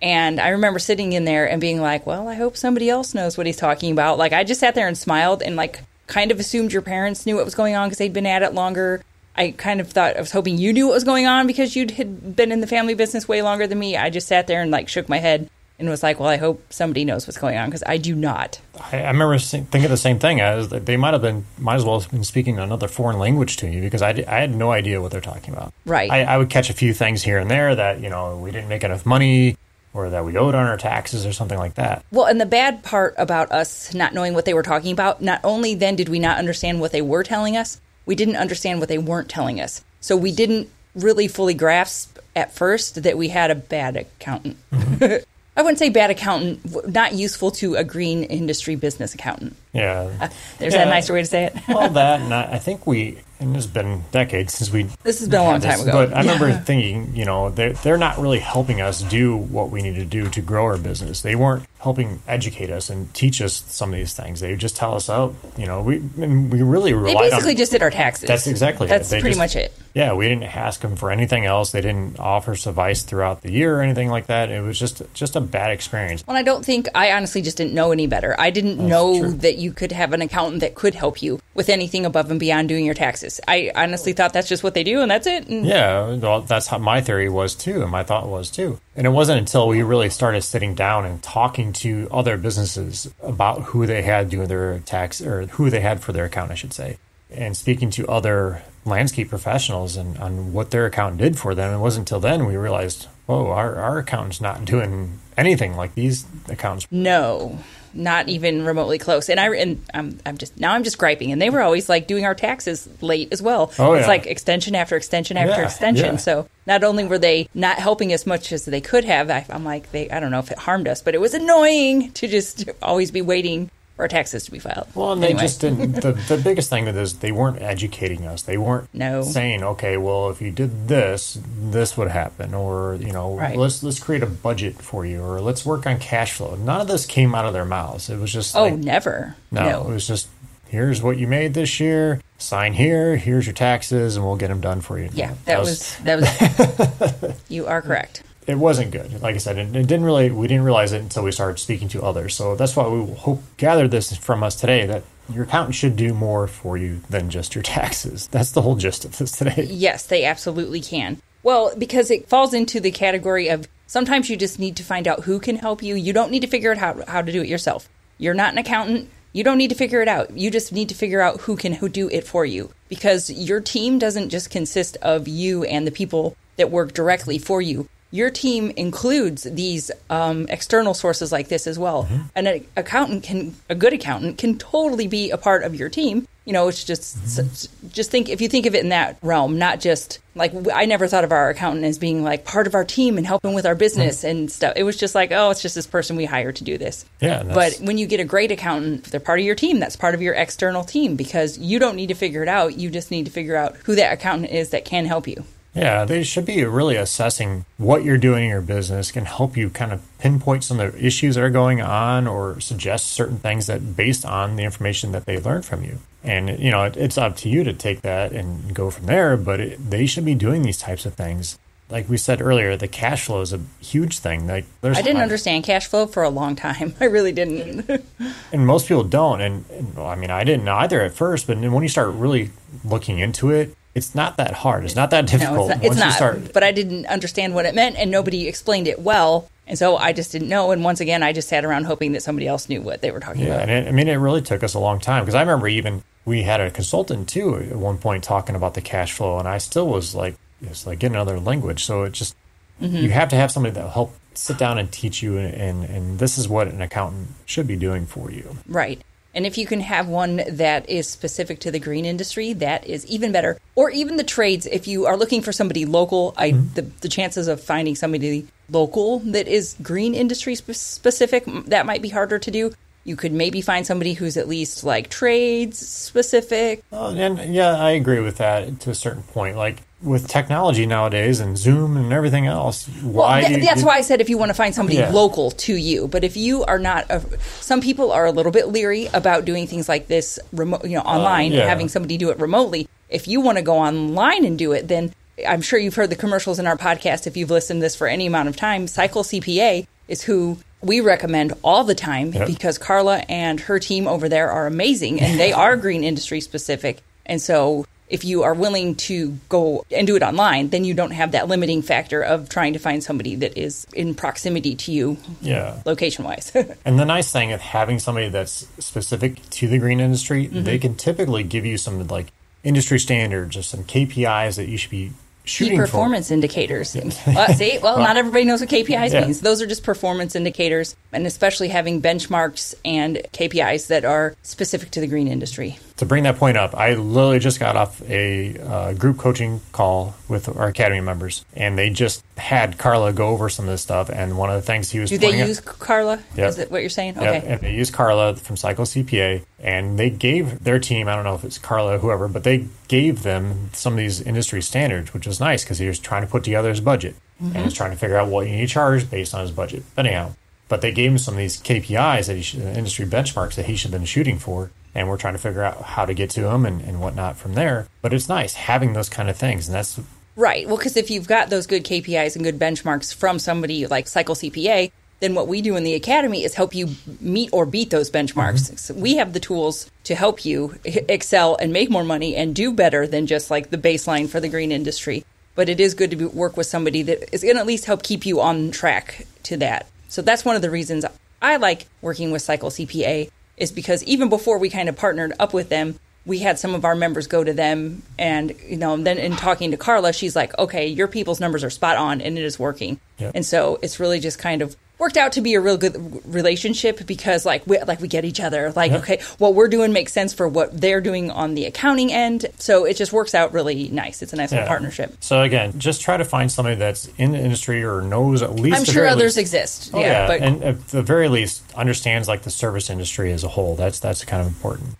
And 0.00 0.38
I 0.38 0.50
remember 0.50 0.78
sitting 0.78 1.14
in 1.14 1.24
there 1.24 1.50
and 1.50 1.60
being 1.60 1.80
like, 1.80 2.06
well, 2.06 2.28
I 2.28 2.34
hope 2.34 2.56
somebody 2.56 2.88
else 2.88 3.12
knows 3.12 3.36
what 3.36 3.48
he's 3.48 3.56
talking 3.56 3.90
about. 3.90 4.16
Like, 4.16 4.32
I 4.32 4.44
just 4.44 4.60
sat 4.60 4.76
there 4.76 4.86
and 4.86 4.96
smiled 4.96 5.42
and, 5.42 5.56
like, 5.56 5.80
kind 6.06 6.30
of 6.30 6.38
assumed 6.38 6.72
your 6.72 6.82
parents 6.82 7.26
knew 7.26 7.34
what 7.34 7.44
was 7.44 7.56
going 7.56 7.74
on 7.74 7.88
because 7.88 7.98
they'd 7.98 8.12
been 8.12 8.24
at 8.24 8.44
it 8.44 8.54
longer. 8.54 9.02
I 9.34 9.50
kind 9.50 9.80
of 9.80 9.90
thought 9.90 10.16
I 10.16 10.20
was 10.20 10.30
hoping 10.30 10.58
you 10.58 10.72
knew 10.72 10.86
what 10.86 10.94
was 10.94 11.02
going 11.02 11.26
on 11.26 11.48
because 11.48 11.74
you'd 11.74 11.90
had 11.90 12.36
been 12.36 12.52
in 12.52 12.60
the 12.60 12.68
family 12.68 12.94
business 12.94 13.26
way 13.26 13.42
longer 13.42 13.66
than 13.66 13.80
me. 13.80 13.96
I 13.96 14.10
just 14.10 14.28
sat 14.28 14.46
there 14.46 14.62
and 14.62 14.70
like 14.70 14.88
shook 14.88 15.08
my 15.08 15.18
head 15.18 15.50
and 15.78 15.88
was 15.88 16.02
like, 16.02 16.20
"Well, 16.20 16.28
I 16.28 16.36
hope 16.36 16.72
somebody 16.72 17.04
knows 17.04 17.26
what's 17.26 17.38
going 17.38 17.56
on 17.56 17.68
because 17.68 17.82
I 17.86 17.96
do 17.96 18.14
not." 18.14 18.60
I, 18.92 19.02
I 19.02 19.10
remember 19.10 19.38
thinking 19.38 19.82
the 19.82 19.96
same 19.96 20.18
thing 20.18 20.40
as 20.40 20.68
they 20.68 20.96
might 20.96 21.12
have 21.12 21.22
been, 21.22 21.44
might 21.58 21.76
as 21.76 21.84
well 21.84 22.00
have 22.00 22.10
been 22.10 22.24
speaking 22.24 22.58
another 22.58 22.88
foreign 22.88 23.18
language 23.18 23.56
to 23.58 23.68
you 23.68 23.80
because 23.80 24.02
I, 24.02 24.10
I 24.10 24.40
had 24.40 24.54
no 24.54 24.72
idea 24.72 25.00
what 25.00 25.10
they're 25.10 25.20
talking 25.20 25.54
about. 25.54 25.72
Right. 25.84 26.10
I, 26.10 26.22
I 26.22 26.38
would 26.38 26.50
catch 26.50 26.70
a 26.70 26.74
few 26.74 26.94
things 26.94 27.22
here 27.22 27.38
and 27.38 27.50
there 27.50 27.74
that 27.74 28.00
you 28.00 28.08
know 28.08 28.38
we 28.38 28.50
didn't 28.50 28.68
make 28.68 28.84
enough 28.84 29.04
money 29.04 29.56
or 29.94 30.10
that 30.10 30.24
we 30.24 30.36
owed 30.36 30.54
on 30.54 30.66
our 30.66 30.76
taxes 30.76 31.24
or 31.24 31.32
something 31.32 31.58
like 31.58 31.74
that. 31.74 32.04
Well, 32.10 32.26
and 32.26 32.40
the 32.40 32.46
bad 32.46 32.82
part 32.82 33.14
about 33.16 33.52
us 33.52 33.94
not 33.94 34.12
knowing 34.12 34.34
what 34.34 34.44
they 34.44 34.54
were 34.54 34.64
talking 34.64 34.92
about, 34.92 35.22
not 35.22 35.40
only 35.44 35.76
then 35.76 35.94
did 35.94 36.08
we 36.08 36.18
not 36.18 36.36
understand 36.36 36.80
what 36.80 36.90
they 36.90 37.00
were 37.00 37.22
telling 37.22 37.56
us, 37.56 37.80
we 38.04 38.16
didn't 38.16 38.36
understand 38.36 38.80
what 38.80 38.88
they 38.88 38.98
weren't 38.98 39.28
telling 39.28 39.60
us. 39.60 39.84
So 40.00 40.16
we 40.16 40.32
didn't 40.32 40.68
really 40.94 41.28
fully 41.28 41.54
grasp 41.54 42.18
at 42.36 42.52
first 42.52 43.02
that 43.04 43.16
we 43.16 43.28
had 43.28 43.50
a 43.50 43.54
bad 43.54 43.96
accountant. 43.96 44.56
Mm-hmm. 44.72 45.22
I 45.56 45.62
wouldn't 45.62 45.78
say 45.78 45.88
bad 45.88 46.10
accountant, 46.10 46.88
not 46.88 47.14
useful 47.14 47.50
to 47.52 47.76
a 47.76 47.84
green 47.84 48.24
industry 48.24 48.74
business 48.74 49.14
accountant. 49.14 49.56
Yeah. 49.74 50.10
Uh, 50.20 50.28
there's 50.58 50.72
yeah. 50.72 50.84
a 50.84 50.86
nicer 50.86 51.12
way 51.12 51.20
to 51.20 51.26
say 51.26 51.44
it. 51.44 51.54
well, 51.68 51.90
that, 51.92 52.20
and 52.20 52.32
I, 52.32 52.52
I 52.52 52.58
think 52.58 52.86
we, 52.86 53.18
and 53.40 53.56
it's 53.56 53.66
been 53.66 54.04
decades 54.12 54.54
since 54.54 54.70
we. 54.70 54.84
This 55.02 55.18
has 55.18 55.28
been 55.28 55.40
a 55.40 55.44
long 55.44 55.60
time 55.60 55.80
ago. 55.80 55.92
But 55.92 56.14
I 56.14 56.20
remember 56.20 56.48
yeah. 56.48 56.60
thinking, 56.60 57.14
you 57.14 57.24
know, 57.24 57.50
they're, 57.50 57.72
they're 57.72 57.98
not 57.98 58.18
really 58.18 58.38
helping 58.38 58.80
us 58.80 59.02
do 59.02 59.36
what 59.36 59.70
we 59.70 59.82
need 59.82 59.96
to 59.96 60.04
do 60.04 60.30
to 60.30 60.40
grow 60.40 60.64
our 60.64 60.78
business. 60.78 61.22
They 61.22 61.34
weren't 61.34 61.66
helping 61.84 62.22
educate 62.26 62.70
us 62.70 62.88
and 62.88 63.12
teach 63.12 63.42
us 63.42 63.62
some 63.66 63.92
of 63.92 63.96
these 63.98 64.14
things. 64.14 64.40
They 64.40 64.56
just 64.56 64.74
tell 64.74 64.94
us, 64.94 65.10
oh, 65.10 65.36
you 65.58 65.66
know, 65.66 65.82
we 65.82 65.98
we 65.98 66.62
really 66.62 66.94
relied 66.94 67.26
They 67.26 67.30
basically 67.30 67.50
on, 67.50 67.56
just 67.58 67.72
did 67.72 67.82
our 67.82 67.90
taxes. 67.90 68.26
That's 68.26 68.46
exactly 68.46 68.86
That's 68.86 69.10
pretty 69.10 69.28
just, 69.28 69.38
much 69.38 69.54
it. 69.54 69.70
Yeah, 69.92 70.14
we 70.14 70.26
didn't 70.26 70.44
ask 70.44 70.80
them 70.80 70.96
for 70.96 71.10
anything 71.10 71.44
else. 71.44 71.72
They 71.72 71.82
didn't 71.82 72.18
offer 72.18 72.52
us 72.52 72.66
advice 72.66 73.02
throughout 73.02 73.42
the 73.42 73.52
year 73.52 73.78
or 73.78 73.82
anything 73.82 74.08
like 74.08 74.26
that. 74.26 74.50
It 74.50 74.62
was 74.62 74.78
just 74.78 75.02
just 75.12 75.36
a 75.36 75.42
bad 75.42 75.72
experience. 75.72 76.26
Well, 76.26 76.38
I 76.38 76.42
don't 76.42 76.64
think 76.64 76.88
I 76.94 77.12
honestly 77.12 77.42
just 77.42 77.58
didn't 77.58 77.74
know 77.74 77.92
any 77.92 78.06
better. 78.06 78.34
I 78.38 78.48
didn't 78.48 78.78
That's 78.78 78.88
know 78.88 79.20
true. 79.20 79.32
that 79.32 79.58
you 79.58 79.63
could 79.72 79.92
have 79.92 80.12
an 80.12 80.22
accountant 80.22 80.60
that 80.60 80.74
could 80.74 80.94
help 80.94 81.22
you 81.22 81.40
with 81.54 81.68
anything 81.68 82.04
above 82.04 82.30
and 82.30 82.40
beyond 82.40 82.68
doing 82.68 82.84
your 82.84 82.94
taxes. 82.94 83.40
I 83.46 83.70
honestly 83.74 84.12
thought 84.12 84.32
that's 84.32 84.48
just 84.48 84.62
what 84.62 84.74
they 84.74 84.84
do 84.84 85.00
and 85.00 85.10
that's 85.10 85.26
it. 85.26 85.46
And 85.48 85.66
yeah, 85.66 86.14
well, 86.14 86.40
that's 86.42 86.66
how 86.66 86.78
my 86.78 87.00
theory 87.00 87.28
was 87.28 87.54
too, 87.54 87.82
and 87.82 87.90
my 87.90 88.02
thought 88.02 88.28
was 88.28 88.50
too. 88.50 88.78
And 88.96 89.06
it 89.06 89.10
wasn't 89.10 89.38
until 89.38 89.68
we 89.68 89.82
really 89.82 90.10
started 90.10 90.42
sitting 90.42 90.74
down 90.74 91.04
and 91.04 91.22
talking 91.22 91.72
to 91.74 92.08
other 92.10 92.36
businesses 92.36 93.12
about 93.22 93.62
who 93.62 93.86
they 93.86 94.02
had 94.02 94.30
doing 94.30 94.48
their 94.48 94.78
tax 94.80 95.20
or 95.20 95.46
who 95.46 95.70
they 95.70 95.80
had 95.80 96.00
for 96.00 96.12
their 96.12 96.24
account, 96.24 96.50
I 96.50 96.54
should 96.54 96.72
say, 96.72 96.98
and 97.30 97.56
speaking 97.56 97.90
to 97.90 98.06
other 98.06 98.62
landscape 98.84 99.28
professionals 99.30 99.96
and 99.96 100.18
on 100.18 100.52
what 100.52 100.70
their 100.70 100.86
accountant 100.86 101.20
did 101.20 101.38
for 101.38 101.54
them. 101.54 101.72
It 101.72 101.78
wasn't 101.78 102.10
until 102.10 102.20
then 102.20 102.46
we 102.46 102.56
realized, 102.56 103.08
whoa, 103.26 103.50
our, 103.50 103.76
our 103.76 103.98
accountant's 103.98 104.40
not 104.40 104.64
doing 104.64 105.20
anything 105.36 105.76
like 105.76 105.94
these 105.94 106.26
accountants. 106.48 106.86
No, 106.90 107.58
not 107.94 108.28
even 108.28 108.64
remotely 108.64 108.98
close. 108.98 109.28
And 109.28 109.38
I 109.38 109.54
and 109.54 109.84
I'm, 109.92 110.18
I'm 110.26 110.38
just 110.38 110.58
now 110.58 110.72
I'm 110.72 110.84
just 110.84 110.98
griping. 110.98 111.32
And 111.32 111.40
they 111.40 111.50
were 111.50 111.60
always 111.60 111.88
like 111.88 112.06
doing 112.06 112.24
our 112.24 112.34
taxes 112.34 112.88
late 113.00 113.28
as 113.32 113.40
well. 113.40 113.72
Oh, 113.78 113.94
it's 113.94 114.04
yeah. 114.04 114.08
like 114.08 114.26
extension 114.26 114.74
after 114.74 114.96
extension 114.96 115.36
after 115.36 115.60
yeah, 115.60 115.66
extension. 115.66 116.14
Yeah. 116.14 116.16
So 116.16 116.48
not 116.66 116.84
only 116.84 117.04
were 117.04 117.18
they 117.18 117.48
not 117.54 117.78
helping 117.78 118.12
as 118.12 118.26
much 118.26 118.52
as 118.52 118.64
they 118.64 118.80
could 118.80 119.04
have, 119.04 119.30
I, 119.30 119.46
I'm 119.48 119.64
like 119.64 119.90
they 119.92 120.10
I 120.10 120.20
don't 120.20 120.30
know 120.30 120.40
if 120.40 120.50
it 120.50 120.58
harmed 120.58 120.88
us, 120.88 121.02
but 121.02 121.14
it 121.14 121.20
was 121.20 121.34
annoying 121.34 122.12
to 122.12 122.28
just 122.28 122.68
always 122.82 123.10
be 123.10 123.22
waiting 123.22 123.70
for 123.96 124.02
our 124.02 124.08
taxes 124.08 124.44
to 124.44 124.50
be 124.50 124.58
filed. 124.58 124.88
Well, 124.94 125.12
and 125.12 125.22
anyway. 125.22 125.38
they 125.38 125.44
just 125.44 125.60
didn't. 125.60 125.92
The, 125.92 126.12
the 126.28 126.40
biggest 126.42 126.70
thing 126.70 126.86
is 126.86 127.18
they 127.18 127.32
weren't 127.32 127.62
educating 127.62 128.26
us. 128.26 128.42
They 128.42 128.58
weren't 128.58 128.92
no. 128.92 129.22
saying, 129.22 129.62
okay, 129.62 129.96
well, 129.96 130.30
if 130.30 130.42
you 130.42 130.50
did 130.50 130.88
this, 130.88 131.38
this 131.56 131.96
would 131.96 132.08
happen, 132.08 132.54
or 132.54 132.96
you 132.96 133.12
know, 133.12 133.36
right. 133.36 133.56
let's 133.56 133.82
let's 133.82 134.00
create 134.00 134.22
a 134.22 134.26
budget 134.26 134.76
for 134.76 135.06
you, 135.06 135.22
or 135.22 135.40
let's 135.40 135.64
work 135.64 135.86
on 135.86 135.98
cash 135.98 136.32
flow. 136.32 136.56
None 136.56 136.80
of 136.80 136.88
this 136.88 137.06
came 137.06 137.34
out 137.34 137.46
of 137.46 137.52
their 137.52 137.64
mouths. 137.64 138.10
It 138.10 138.18
was 138.18 138.32
just 138.32 138.56
oh, 138.56 138.64
like, 138.64 138.74
never. 138.74 139.36
No, 139.50 139.62
no, 139.62 139.88
it 139.88 139.92
was 139.92 140.06
just 140.06 140.28
here's 140.66 141.00
what 141.00 141.16
you 141.16 141.28
made 141.28 141.54
this 141.54 141.78
year. 141.78 142.20
Sign 142.38 142.72
here. 142.72 143.16
Here's 143.16 143.46
your 143.46 143.54
taxes, 143.54 144.16
and 144.16 144.24
we'll 144.24 144.36
get 144.36 144.48
them 144.48 144.60
done 144.60 144.80
for 144.80 144.98
you. 144.98 145.08
Yeah, 145.12 145.28
that, 145.28 145.44
that 145.44 145.60
was, 145.60 145.68
was 145.68 145.98
that 146.04 147.22
was. 147.22 147.42
you 147.48 147.66
are 147.66 147.80
correct 147.80 148.23
it 148.46 148.56
wasn't 148.56 148.90
good. 148.90 149.22
Like 149.22 149.34
I 149.34 149.38
said, 149.38 149.58
it, 149.58 149.74
it, 149.74 149.86
didn't 149.86 150.04
really. 150.04 150.30
We 150.30 150.46
didn't 150.46 150.64
realize 150.64 150.92
it 150.92 151.00
until 151.00 151.24
we 151.24 151.32
started 151.32 151.58
speaking 151.58 151.88
to 151.88 152.02
others. 152.02 152.34
So 152.34 152.56
that's 152.56 152.76
why 152.76 152.88
we 152.88 153.12
hope 153.14 153.42
gather 153.56 153.88
this 153.88 154.16
from 154.16 154.42
us 154.42 154.54
today 154.56 154.86
that 154.86 155.04
your 155.32 155.44
accountant 155.44 155.74
should 155.74 155.96
do 155.96 156.12
more 156.12 156.46
for 156.46 156.76
you 156.76 157.00
than 157.08 157.30
just 157.30 157.54
your 157.54 157.62
taxes. 157.62 158.26
That's 158.30 158.52
the 158.52 158.60
whole 158.62 158.76
gist 158.76 159.04
of 159.06 159.16
this 159.16 159.32
today. 159.32 159.66
Yes, 159.70 160.04
they 160.04 160.24
absolutely 160.24 160.80
can. 160.80 161.20
Well, 161.42 161.74
because 161.76 162.10
it 162.10 162.28
falls 162.28 162.52
into 162.52 162.80
the 162.80 162.90
category 162.90 163.48
of 163.48 163.66
sometimes 163.86 164.28
you 164.28 164.36
just 164.36 164.58
need 164.58 164.76
to 164.76 164.82
find 164.82 165.08
out 165.08 165.24
who 165.24 165.38
can 165.38 165.56
help 165.56 165.82
you. 165.82 165.94
You 165.94 166.12
don't 166.12 166.30
need 166.30 166.40
to 166.40 166.46
figure 166.46 166.72
out 166.72 166.78
how, 166.78 167.02
how 167.06 167.22
to 167.22 167.32
do 167.32 167.40
it 167.40 167.48
yourself. 167.48 167.88
You're 168.18 168.34
not 168.34 168.52
an 168.52 168.58
accountant. 168.58 169.08
You 169.32 169.44
don't 169.44 169.58
need 169.58 169.70
to 169.70 169.74
figure 169.74 170.00
it 170.00 170.08
out. 170.08 170.36
You 170.36 170.50
just 170.50 170.72
need 170.72 170.90
to 170.90 170.94
figure 170.94 171.20
out 171.20 171.40
who 171.40 171.56
can 171.56 171.72
who 171.72 171.88
do 171.88 172.08
it 172.10 172.26
for 172.26 172.44
you 172.44 172.70
because 172.88 173.30
your 173.30 173.60
team 173.60 173.98
doesn't 173.98 174.28
just 174.28 174.50
consist 174.50 174.96
of 174.98 175.26
you 175.26 175.64
and 175.64 175.86
the 175.86 175.90
people 175.90 176.36
that 176.56 176.70
work 176.70 176.92
directly 176.92 177.38
for 177.38 177.60
you 177.60 177.88
your 178.14 178.30
team 178.30 178.70
includes 178.76 179.42
these 179.42 179.90
um, 180.08 180.46
external 180.48 180.94
sources 180.94 181.32
like 181.32 181.48
this 181.48 181.66
as 181.66 181.80
well. 181.80 182.04
Mm-hmm. 182.04 182.22
An 182.36 182.64
accountant 182.76 183.24
can, 183.24 183.56
a 183.68 183.74
good 183.74 183.92
accountant 183.92 184.38
can 184.38 184.56
totally 184.56 185.08
be 185.08 185.32
a 185.32 185.36
part 185.36 185.64
of 185.64 185.74
your 185.74 185.88
team. 185.88 186.28
You 186.44 186.52
know, 186.52 186.68
it's 186.68 186.84
just, 186.84 187.18
mm-hmm. 187.18 187.88
just 187.88 188.12
think 188.12 188.28
if 188.28 188.40
you 188.40 188.48
think 188.48 188.66
of 188.66 188.76
it 188.76 188.84
in 188.84 188.90
that 188.90 189.18
realm, 189.20 189.58
not 189.58 189.80
just 189.80 190.20
like 190.36 190.52
I 190.72 190.84
never 190.84 191.08
thought 191.08 191.24
of 191.24 191.32
our 191.32 191.50
accountant 191.50 191.84
as 191.86 191.98
being 191.98 192.22
like 192.22 192.44
part 192.44 192.68
of 192.68 192.76
our 192.76 192.84
team 192.84 193.18
and 193.18 193.26
helping 193.26 193.52
with 193.52 193.66
our 193.66 193.74
business 193.74 194.18
mm-hmm. 194.18 194.28
and 194.28 194.52
stuff. 194.52 194.74
It 194.76 194.84
was 194.84 194.96
just 194.96 195.16
like, 195.16 195.32
oh, 195.32 195.50
it's 195.50 195.62
just 195.62 195.74
this 195.74 195.88
person 195.88 196.14
we 196.14 196.24
hired 196.24 196.54
to 196.56 196.64
do 196.64 196.78
this. 196.78 197.04
Yeah. 197.20 197.42
But 197.42 197.80
when 197.80 197.98
you 197.98 198.06
get 198.06 198.20
a 198.20 198.24
great 198.24 198.52
accountant, 198.52 199.06
they're 199.06 199.18
part 199.18 199.40
of 199.40 199.44
your 199.44 199.56
team. 199.56 199.80
That's 199.80 199.96
part 199.96 200.14
of 200.14 200.22
your 200.22 200.34
external 200.34 200.84
team 200.84 201.16
because 201.16 201.58
you 201.58 201.80
don't 201.80 201.96
need 201.96 202.08
to 202.08 202.14
figure 202.14 202.44
it 202.44 202.48
out. 202.48 202.76
You 202.76 202.90
just 202.90 203.10
need 203.10 203.24
to 203.24 203.32
figure 203.32 203.56
out 203.56 203.74
who 203.78 203.96
that 203.96 204.12
accountant 204.12 204.52
is 204.52 204.70
that 204.70 204.84
can 204.84 205.04
help 205.04 205.26
you. 205.26 205.44
Yeah, 205.74 206.04
they 206.04 206.22
should 206.22 206.46
be 206.46 206.64
really 206.64 206.94
assessing 206.94 207.64
what 207.78 208.04
you're 208.04 208.18
doing 208.18 208.44
in 208.44 208.50
your 208.50 208.60
business 208.60 209.10
can 209.10 209.24
help 209.24 209.56
you 209.56 209.70
kind 209.70 209.92
of 209.92 210.02
pinpoint 210.18 210.62
some 210.62 210.78
of 210.78 210.92
the 210.92 211.04
issues 211.04 211.34
that 211.34 211.42
are 211.42 211.50
going 211.50 211.80
on 211.80 212.28
or 212.28 212.60
suggest 212.60 213.08
certain 213.08 213.38
things 213.38 213.66
that 213.66 213.96
based 213.96 214.24
on 214.24 214.54
the 214.54 214.62
information 214.62 215.10
that 215.12 215.26
they 215.26 215.38
learned 215.38 215.64
from 215.64 215.82
you. 215.82 215.98
And, 216.22 216.58
you 216.60 216.70
know, 216.70 216.84
it, 216.84 216.96
it's 216.96 217.18
up 217.18 217.36
to 217.38 217.48
you 217.48 217.64
to 217.64 217.72
take 217.72 218.02
that 218.02 218.32
and 218.32 218.72
go 218.72 218.88
from 218.90 219.06
there, 219.06 219.36
but 219.36 219.60
it, 219.60 219.90
they 219.90 220.06
should 220.06 220.24
be 220.24 220.36
doing 220.36 220.62
these 220.62 220.78
types 220.78 221.04
of 221.06 221.14
things. 221.14 221.58
Like 221.90 222.08
we 222.08 222.16
said 222.16 222.40
earlier, 222.40 222.76
the 222.76 222.88
cash 222.88 223.26
flow 223.26 223.40
is 223.40 223.52
a 223.52 223.60
huge 223.80 224.20
thing. 224.20 224.46
Like 224.46 224.64
there's 224.80 224.96
I 224.96 225.02
didn't 225.02 225.22
understand 225.22 225.64
cash 225.64 225.86
flow 225.86 226.06
for 226.06 226.22
a 226.22 226.30
long 226.30 226.54
time. 226.54 226.94
I 227.00 227.06
really 227.06 227.32
didn't. 227.32 227.90
and 228.52 228.66
most 228.66 228.86
people 228.86 229.04
don't. 229.04 229.40
And, 229.40 229.64
and 229.70 229.94
well, 229.96 230.06
I 230.06 230.14
mean, 230.14 230.30
I 230.30 230.44
didn't 230.44 230.68
either 230.68 231.00
at 231.02 231.12
first, 231.12 231.48
but 231.48 231.58
when 231.58 231.82
you 231.82 231.88
start 231.88 232.14
really 232.14 232.50
looking 232.84 233.18
into 233.18 233.50
it, 233.50 233.76
it's 233.94 234.14
not 234.14 234.36
that 234.38 234.52
hard. 234.52 234.84
It's 234.84 234.96
not 234.96 235.10
that 235.10 235.26
difficult. 235.26 235.68
No, 235.68 235.74
it's 235.74 235.82
not. 235.82 235.84
It's 235.84 235.96
not 235.96 236.12
start... 236.12 236.52
But 236.52 236.64
I 236.64 236.72
didn't 236.72 237.06
understand 237.06 237.54
what 237.54 237.64
it 237.64 237.74
meant, 237.74 237.96
and 237.96 238.10
nobody 238.10 238.48
explained 238.48 238.88
it 238.88 239.00
well. 239.00 239.48
And 239.66 239.78
so 239.78 239.96
I 239.96 240.12
just 240.12 240.32
didn't 240.32 240.48
know. 240.48 240.72
And 240.72 240.84
once 240.84 241.00
again, 241.00 241.22
I 241.22 241.32
just 241.32 241.48
sat 241.48 241.64
around 241.64 241.84
hoping 241.84 242.12
that 242.12 242.22
somebody 242.22 242.46
else 242.46 242.68
knew 242.68 242.82
what 242.82 243.00
they 243.00 243.10
were 243.10 243.20
talking 243.20 243.42
yeah, 243.42 243.54
about. 243.54 243.68
And 243.68 243.70
it, 243.70 243.88
I 243.88 243.92
mean, 243.92 244.08
it 244.08 244.16
really 244.16 244.42
took 244.42 244.62
us 244.62 244.74
a 244.74 244.78
long 244.78 244.98
time 245.00 245.24
because 245.24 245.34
I 245.34 245.40
remember 245.40 245.68
even 245.68 246.02
we 246.24 246.42
had 246.42 246.60
a 246.60 246.70
consultant 246.70 247.28
too 247.28 247.56
at 247.56 247.76
one 247.76 247.98
point 247.98 248.24
talking 248.24 248.56
about 248.56 248.74
the 248.74 248.80
cash 248.80 249.12
flow, 249.12 249.38
and 249.38 249.48
I 249.48 249.58
still 249.58 249.86
was 249.86 250.14
like, 250.14 250.36
it's 250.60 250.86
like 250.86 250.98
getting 250.98 251.14
another 251.14 251.38
language. 251.38 251.84
So 251.84 252.02
it 252.02 252.12
just 252.12 252.34
mm-hmm. 252.80 252.96
you 252.96 253.10
have 253.10 253.28
to 253.30 253.36
have 253.36 253.50
somebody 253.50 253.74
that 253.74 253.84
will 253.84 253.90
help 253.90 254.16
sit 254.34 254.58
down 254.58 254.78
and 254.78 254.90
teach 254.90 255.22
you, 255.22 255.38
and, 255.38 255.54
and 255.54 255.84
and 255.84 256.18
this 256.18 256.36
is 256.36 256.48
what 256.48 256.68
an 256.68 256.82
accountant 256.82 257.28
should 257.46 257.66
be 257.66 257.76
doing 257.76 258.06
for 258.06 258.30
you. 258.30 258.56
Right. 258.66 259.00
And 259.34 259.46
if 259.46 259.58
you 259.58 259.66
can 259.66 259.80
have 259.80 260.08
one 260.08 260.42
that 260.48 260.88
is 260.88 261.08
specific 261.08 261.60
to 261.60 261.70
the 261.70 261.80
green 261.80 262.04
industry, 262.04 262.52
that 262.54 262.86
is 262.86 263.04
even 263.06 263.32
better. 263.32 263.58
Or 263.74 263.90
even 263.90 264.16
the 264.16 264.24
trades, 264.24 264.66
if 264.66 264.86
you 264.86 265.06
are 265.06 265.16
looking 265.16 265.42
for 265.42 265.52
somebody 265.52 265.84
local, 265.84 266.34
I, 266.36 266.52
mm-hmm. 266.52 266.74
the, 266.74 266.82
the 266.82 267.08
chances 267.08 267.48
of 267.48 267.60
finding 267.60 267.96
somebody 267.96 268.46
local 268.70 269.18
that 269.20 269.48
is 269.48 269.76
green 269.82 270.14
industry 270.14 270.54
spe- 270.54 270.72
specific, 270.72 271.44
that 271.66 271.86
might 271.86 272.02
be 272.02 272.10
harder 272.10 272.38
to 272.38 272.50
do. 272.50 272.72
You 273.02 273.16
could 273.16 273.32
maybe 273.32 273.60
find 273.60 273.86
somebody 273.86 274.14
who's 274.14 274.36
at 274.38 274.48
least 274.48 274.82
like 274.82 275.10
trades 275.10 275.78
specific. 275.78 276.82
Well, 276.90 277.08
and 277.08 277.54
yeah, 277.54 277.76
I 277.76 277.90
agree 277.90 278.20
with 278.20 278.38
that 278.38 278.80
to 278.80 278.90
a 278.90 278.94
certain 278.94 279.24
point. 279.24 279.56
Like 279.56 279.82
with 280.04 280.28
technology 280.28 280.86
nowadays 280.86 281.40
and 281.40 281.56
Zoom 281.56 281.96
and 281.96 282.12
everything 282.12 282.46
else, 282.46 282.86
why? 283.02 283.40
Well, 283.40 283.40
th- 283.40 283.54
do 283.54 283.60
you, 283.60 283.66
that's 283.66 283.82
why 283.82 283.96
I 283.96 284.00
said 284.02 284.20
if 284.20 284.28
you 284.28 284.38
want 284.38 284.50
to 284.50 284.54
find 284.54 284.74
somebody 284.74 284.98
Yeah. 284.98 285.10
local 285.10 285.50
to 285.50 285.74
you. 285.74 286.06
But 286.08 286.24
if 286.24 286.36
you 286.36 286.64
are 286.64 286.78
not, 286.78 287.06
a, 287.10 287.22
some 287.60 287.80
people 287.80 288.12
are 288.12 288.26
a 288.26 288.30
little 288.32 288.52
bit 288.52 288.68
leery 288.68 289.08
about 289.14 289.44
doing 289.44 289.66
things 289.66 289.88
like 289.88 290.06
this, 290.08 290.38
remote, 290.52 290.84
you 290.84 290.96
know, 290.96 291.02
online, 291.02 291.52
Uh, 291.52 291.56
yeah. 291.56 291.68
having 291.68 291.88
somebody 291.88 292.16
do 292.18 292.30
it 292.30 292.38
remotely. 292.38 292.86
If 293.08 293.26
you 293.28 293.40
want 293.40 293.58
to 293.58 293.62
go 293.62 293.76
online 293.78 294.44
and 294.44 294.58
do 294.58 294.72
it, 294.72 294.88
then 294.88 295.12
I'm 295.48 295.62
sure 295.62 295.78
you've 295.78 295.94
heard 295.96 296.10
the 296.10 296.16
commercials 296.16 296.58
in 296.58 296.66
our 296.66 296.76
podcast. 296.76 297.26
If 297.26 297.36
you've 297.36 297.50
listened 297.50 297.80
to 297.80 297.84
this 297.84 297.96
for 297.96 298.06
any 298.06 298.26
amount 298.26 298.48
of 298.48 298.56
time, 298.56 298.86
Cycle 298.86 299.22
CPA 299.24 299.86
is 300.06 300.22
who 300.22 300.58
we 300.82 301.00
recommend 301.00 301.54
all 301.64 301.82
the 301.82 301.94
time 301.94 302.32
Yep. 302.32 302.46
because 302.46 302.76
Carla 302.78 303.24
and 303.28 303.58
her 303.60 303.78
team 303.78 304.06
over 304.06 304.28
there 304.28 304.50
are 304.50 304.66
amazing 304.66 305.20
and 305.20 305.40
they 305.40 305.52
are 305.52 305.76
green 305.84 306.04
industry 306.04 306.40
specific. 306.42 306.98
And 307.26 307.40
so 307.40 307.86
if 308.08 308.24
you 308.24 308.42
are 308.42 308.54
willing 308.54 308.94
to 308.94 309.30
go 309.48 309.84
and 309.90 310.06
do 310.06 310.14
it 310.16 310.22
online, 310.22 310.68
then 310.68 310.84
you 310.84 310.94
don't 310.94 311.10
have 311.12 311.32
that 311.32 311.48
limiting 311.48 311.82
factor 311.82 312.20
of 312.22 312.48
trying 312.48 312.74
to 312.74 312.78
find 312.78 313.02
somebody 313.02 313.34
that 313.36 313.56
is 313.58 313.86
in 313.94 314.14
proximity 314.14 314.74
to 314.76 314.92
you 314.92 315.16
Yeah. 315.40 315.80
location 315.86 316.24
wise. 316.24 316.52
And 316.84 316.98
the 316.98 317.04
nice 317.06 317.32
thing 317.32 317.52
of 317.52 317.60
having 317.60 317.98
somebody 317.98 318.28
that's 318.28 318.66
specific 318.78 319.48
to 319.50 319.68
the 319.68 319.78
green 319.78 320.00
industry, 320.00 320.46
Mm-hmm. 320.46 320.64
they 320.64 320.78
can 320.78 320.94
typically 320.96 321.42
give 321.44 321.64
you 321.64 321.78
some 321.78 322.06
like 322.08 322.26
industry 322.62 322.98
standards 322.98 323.56
or 323.56 323.62
some 323.62 323.84
KPIs 323.84 324.56
that 324.56 324.68
you 324.68 324.76
should 324.76 324.90
be 324.90 325.12
Key 325.44 325.50
shooting 325.50 325.76
performance 325.78 326.30
indicators. 326.30 326.96
Well, 327.26 327.48
see, 327.52 327.78
well, 327.82 327.98
not 327.98 328.16
everybody 328.16 328.44
knows 328.44 328.60
what 328.60 328.70
KPIs 328.70 329.12
Yeah. 329.12 329.26
means. 329.26 329.40
Those 329.42 329.60
are 329.60 329.66
just 329.66 329.82
performance 329.82 330.34
indicators, 330.34 330.96
and 331.12 331.26
especially 331.26 331.68
having 331.68 332.00
benchmarks 332.00 332.74
and 332.82 333.16
KPIs 333.34 333.88
that 333.88 334.06
are 334.06 334.34
specific 334.42 334.90
to 334.92 335.00
the 335.00 335.06
green 335.06 335.28
industry. 335.28 335.78
To 336.04 336.08
bring 336.08 336.24
that 336.24 336.36
point 336.36 336.58
up, 336.58 336.76
I 336.76 336.92
literally 336.96 337.38
just 337.38 337.58
got 337.58 337.76
off 337.76 338.02
a 338.10 338.58
uh, 338.58 338.92
group 338.92 339.16
coaching 339.16 339.62
call 339.72 340.14
with 340.28 340.54
our 340.54 340.68
academy 340.68 341.00
members, 341.00 341.46
and 341.54 341.78
they 341.78 341.88
just 341.88 342.22
had 342.36 342.76
Carla 342.76 343.10
go 343.14 343.28
over 343.28 343.48
some 343.48 343.64
of 343.64 343.70
this 343.70 343.80
stuff. 343.80 344.10
And 344.10 344.36
one 344.36 344.50
of 344.50 344.56
the 344.56 344.60
things 344.60 344.90
he 344.90 345.00
was 345.00 345.08
Do 345.08 345.16
they 345.16 345.38
use 345.46 345.60
Carla? 345.60 346.22
Yep. 346.36 346.48
Is 346.50 346.56
that 346.56 346.70
what 346.70 346.82
you're 346.82 346.90
saying? 346.90 347.14
Yep, 347.14 347.22
Okay. 347.22 347.52
and 347.52 347.60
they 347.62 347.74
use 347.74 347.90
Carla 347.90 348.36
from 348.36 348.58
Cycle 348.58 348.84
CPA, 348.84 349.44
and 349.60 349.98
they 349.98 350.10
gave 350.10 350.62
their 350.62 350.78
team, 350.78 351.08
I 351.08 351.14
don't 351.14 351.24
know 351.24 351.36
if 351.36 351.42
it's 351.42 351.56
Carla 351.56 351.94
or 351.94 351.98
whoever, 351.98 352.28
but 352.28 352.44
they 352.44 352.66
gave 352.88 353.22
them 353.22 353.70
some 353.72 353.94
of 353.94 353.96
these 353.96 354.20
industry 354.20 354.60
standards, 354.60 355.14
which 355.14 355.26
was 355.26 355.40
nice 355.40 355.64
because 355.64 355.78
he 355.78 355.86
was 355.86 355.98
trying 355.98 356.20
to 356.20 356.28
put 356.28 356.44
together 356.44 356.68
his 356.68 356.82
budget 356.82 357.16
and 357.40 357.64
was 357.64 357.72
trying 357.72 357.92
to 357.92 357.96
figure 357.96 358.18
out 358.18 358.28
what 358.28 358.46
you 358.46 358.52
need 358.52 358.68
to 358.68 358.74
charge 358.74 359.08
based 359.10 359.34
on 359.34 359.40
his 359.40 359.52
budget. 359.52 359.84
But 359.94 360.04
anyhow, 360.04 360.34
but 360.68 360.82
they 360.82 360.92
gave 360.92 361.12
him 361.12 361.18
some 361.18 361.32
of 361.32 361.38
these 361.38 361.62
KPIs 361.62 362.26
that 362.26 362.36
he 362.36 362.42
should, 362.42 362.60
industry 362.60 363.06
benchmarks 363.06 363.54
that 363.54 363.64
he 363.64 363.74
should 363.74 363.92
have 363.92 364.00
been 364.02 364.06
shooting 364.06 364.38
for. 364.38 364.70
And 364.94 365.08
we're 365.08 365.16
trying 365.16 365.34
to 365.34 365.40
figure 365.40 365.62
out 365.62 365.82
how 365.82 366.04
to 366.04 366.14
get 366.14 366.30
to 366.30 366.42
them 366.42 366.64
and, 366.64 366.80
and 366.80 367.00
whatnot 367.00 367.36
from 367.36 367.54
there. 367.54 367.88
But 368.00 368.14
it's 368.14 368.28
nice 368.28 368.54
having 368.54 368.92
those 368.92 369.08
kind 369.08 369.28
of 369.28 369.36
things. 369.36 369.68
And 369.68 369.74
that's 369.74 369.98
Right. 370.36 370.66
Well, 370.66 370.76
because 370.76 370.96
if 370.96 371.10
you've 371.10 371.28
got 371.28 371.50
those 371.50 371.66
good 371.66 371.84
KPIs 371.84 372.34
and 372.34 372.44
good 372.44 372.58
benchmarks 372.58 373.14
from 373.14 373.38
somebody 373.38 373.86
like 373.86 374.08
Cycle 374.08 374.34
CPA, 374.34 374.90
then 375.20 375.34
what 375.34 375.46
we 375.46 375.62
do 375.62 375.76
in 375.76 375.84
the 375.84 375.94
academy 375.94 376.44
is 376.44 376.54
help 376.54 376.74
you 376.74 376.88
meet 377.20 377.50
or 377.52 377.66
beat 377.66 377.90
those 377.90 378.10
benchmarks. 378.10 378.66
Mm-hmm. 378.66 378.76
So 378.76 378.94
we 378.94 379.16
have 379.16 379.32
the 379.32 379.40
tools 379.40 379.90
to 380.04 380.14
help 380.14 380.44
you 380.44 380.76
h- 380.84 381.04
excel 381.08 381.56
and 381.56 381.72
make 381.72 381.88
more 381.88 382.04
money 382.04 382.34
and 382.34 382.54
do 382.54 382.72
better 382.72 383.06
than 383.06 383.26
just 383.26 383.50
like 383.50 383.70
the 383.70 383.78
baseline 383.78 384.28
for 384.28 384.40
the 384.40 384.48
green 384.48 384.72
industry. 384.72 385.24
But 385.54 385.68
it 385.68 385.78
is 385.78 385.94
good 385.94 386.10
to 386.10 386.16
be, 386.16 386.26
work 386.26 386.56
with 386.56 386.66
somebody 386.66 387.02
that 387.02 387.32
is 387.32 387.42
going 387.42 387.54
to 387.54 387.60
at 387.60 387.66
least 387.66 387.84
help 387.84 388.02
keep 388.02 388.26
you 388.26 388.40
on 388.40 388.72
track 388.72 389.26
to 389.44 389.56
that. 389.58 389.86
So 390.08 390.20
that's 390.20 390.44
one 390.44 390.56
of 390.56 390.62
the 390.62 390.70
reasons 390.70 391.04
I 391.40 391.56
like 391.56 391.86
working 392.02 392.32
with 392.32 392.42
Cycle 392.42 392.70
CPA 392.70 393.30
is 393.56 393.72
because 393.72 394.02
even 394.04 394.28
before 394.28 394.58
we 394.58 394.70
kind 394.70 394.88
of 394.88 394.96
partnered 394.96 395.32
up 395.38 395.52
with 395.54 395.68
them, 395.68 395.98
we 396.26 396.38
had 396.38 396.58
some 396.58 396.74
of 396.74 396.84
our 396.84 396.94
members 396.94 397.26
go 397.26 397.44
to 397.44 397.52
them 397.52 398.02
and 398.18 398.54
you 398.66 398.76
know 398.76 398.96
then 398.96 399.18
in 399.18 399.36
talking 399.36 399.70
to 399.72 399.76
carla 399.76 400.10
she's 400.10 400.34
like 400.34 400.56
okay 400.58 400.86
your 400.86 401.06
people's 401.06 401.38
numbers 401.38 401.62
are 401.62 401.68
spot 401.68 401.98
on 401.98 402.22
and 402.22 402.38
it 402.38 402.44
is 402.44 402.58
working 402.58 402.98
Yep. 403.18 403.32
and 403.34 403.44
so 403.44 403.78
it's 403.82 404.00
really 404.00 404.20
just 404.20 404.38
kind 404.38 404.62
of 404.62 404.74
worked 404.98 405.16
out 405.16 405.32
to 405.32 405.40
be 405.40 405.54
a 405.54 405.60
real 405.60 405.76
good 405.76 406.22
relationship 406.32 407.04
because 407.06 407.44
like 407.44 407.66
we 407.66 407.78
like 407.82 408.00
we 408.00 408.06
get 408.08 408.24
each 408.24 408.40
other 408.40 408.72
like 408.76 408.92
Yep. 408.92 409.00
okay 409.02 409.22
what 409.38 409.54
we're 409.54 409.68
doing 409.68 409.92
makes 409.92 410.12
sense 410.12 410.32
for 410.32 410.48
what 410.48 410.80
they're 410.80 411.00
doing 411.00 411.30
on 411.30 411.54
the 411.54 411.64
accounting 411.66 412.12
end 412.12 412.46
so 412.58 412.84
it 412.84 412.94
just 412.94 413.12
works 413.12 413.34
out 413.34 413.52
really 413.52 413.88
nice 413.88 414.22
it's 414.22 414.32
a 414.32 414.36
nice 414.36 414.52
little 414.52 414.66
partnership 414.68 415.16
So 415.20 415.42
again, 415.42 415.78
just 415.78 416.00
try 416.00 416.16
to 416.16 416.24
find 416.24 416.50
somebody 416.50 416.76
that's 416.76 417.06
in 417.18 417.32
the 417.32 417.38
industry 417.38 417.82
or 417.82 418.02
knows 418.02 418.40
at 418.40 418.54
least. 418.54 418.76
i'm 418.78 418.84
sure 418.84 419.06
others 419.06 419.36
least- 419.36 419.38
exist 419.38 419.90
Oh, 419.92 420.00
yeah, 420.00 420.26
but 420.28 420.40
and 420.40 420.62
at 420.62 420.88
the 420.88 421.02
very 421.02 421.28
least 421.28 421.62
understands 421.74 422.28
like 422.28 422.42
the 422.42 422.50
service 422.50 422.88
industry 422.88 423.32
as 423.32 423.42
a 423.44 423.48
whole. 423.48 423.74
That's 423.76 423.98
that's 423.98 424.24
kind 424.24 424.40
of 424.40 424.46
important. 424.48 424.90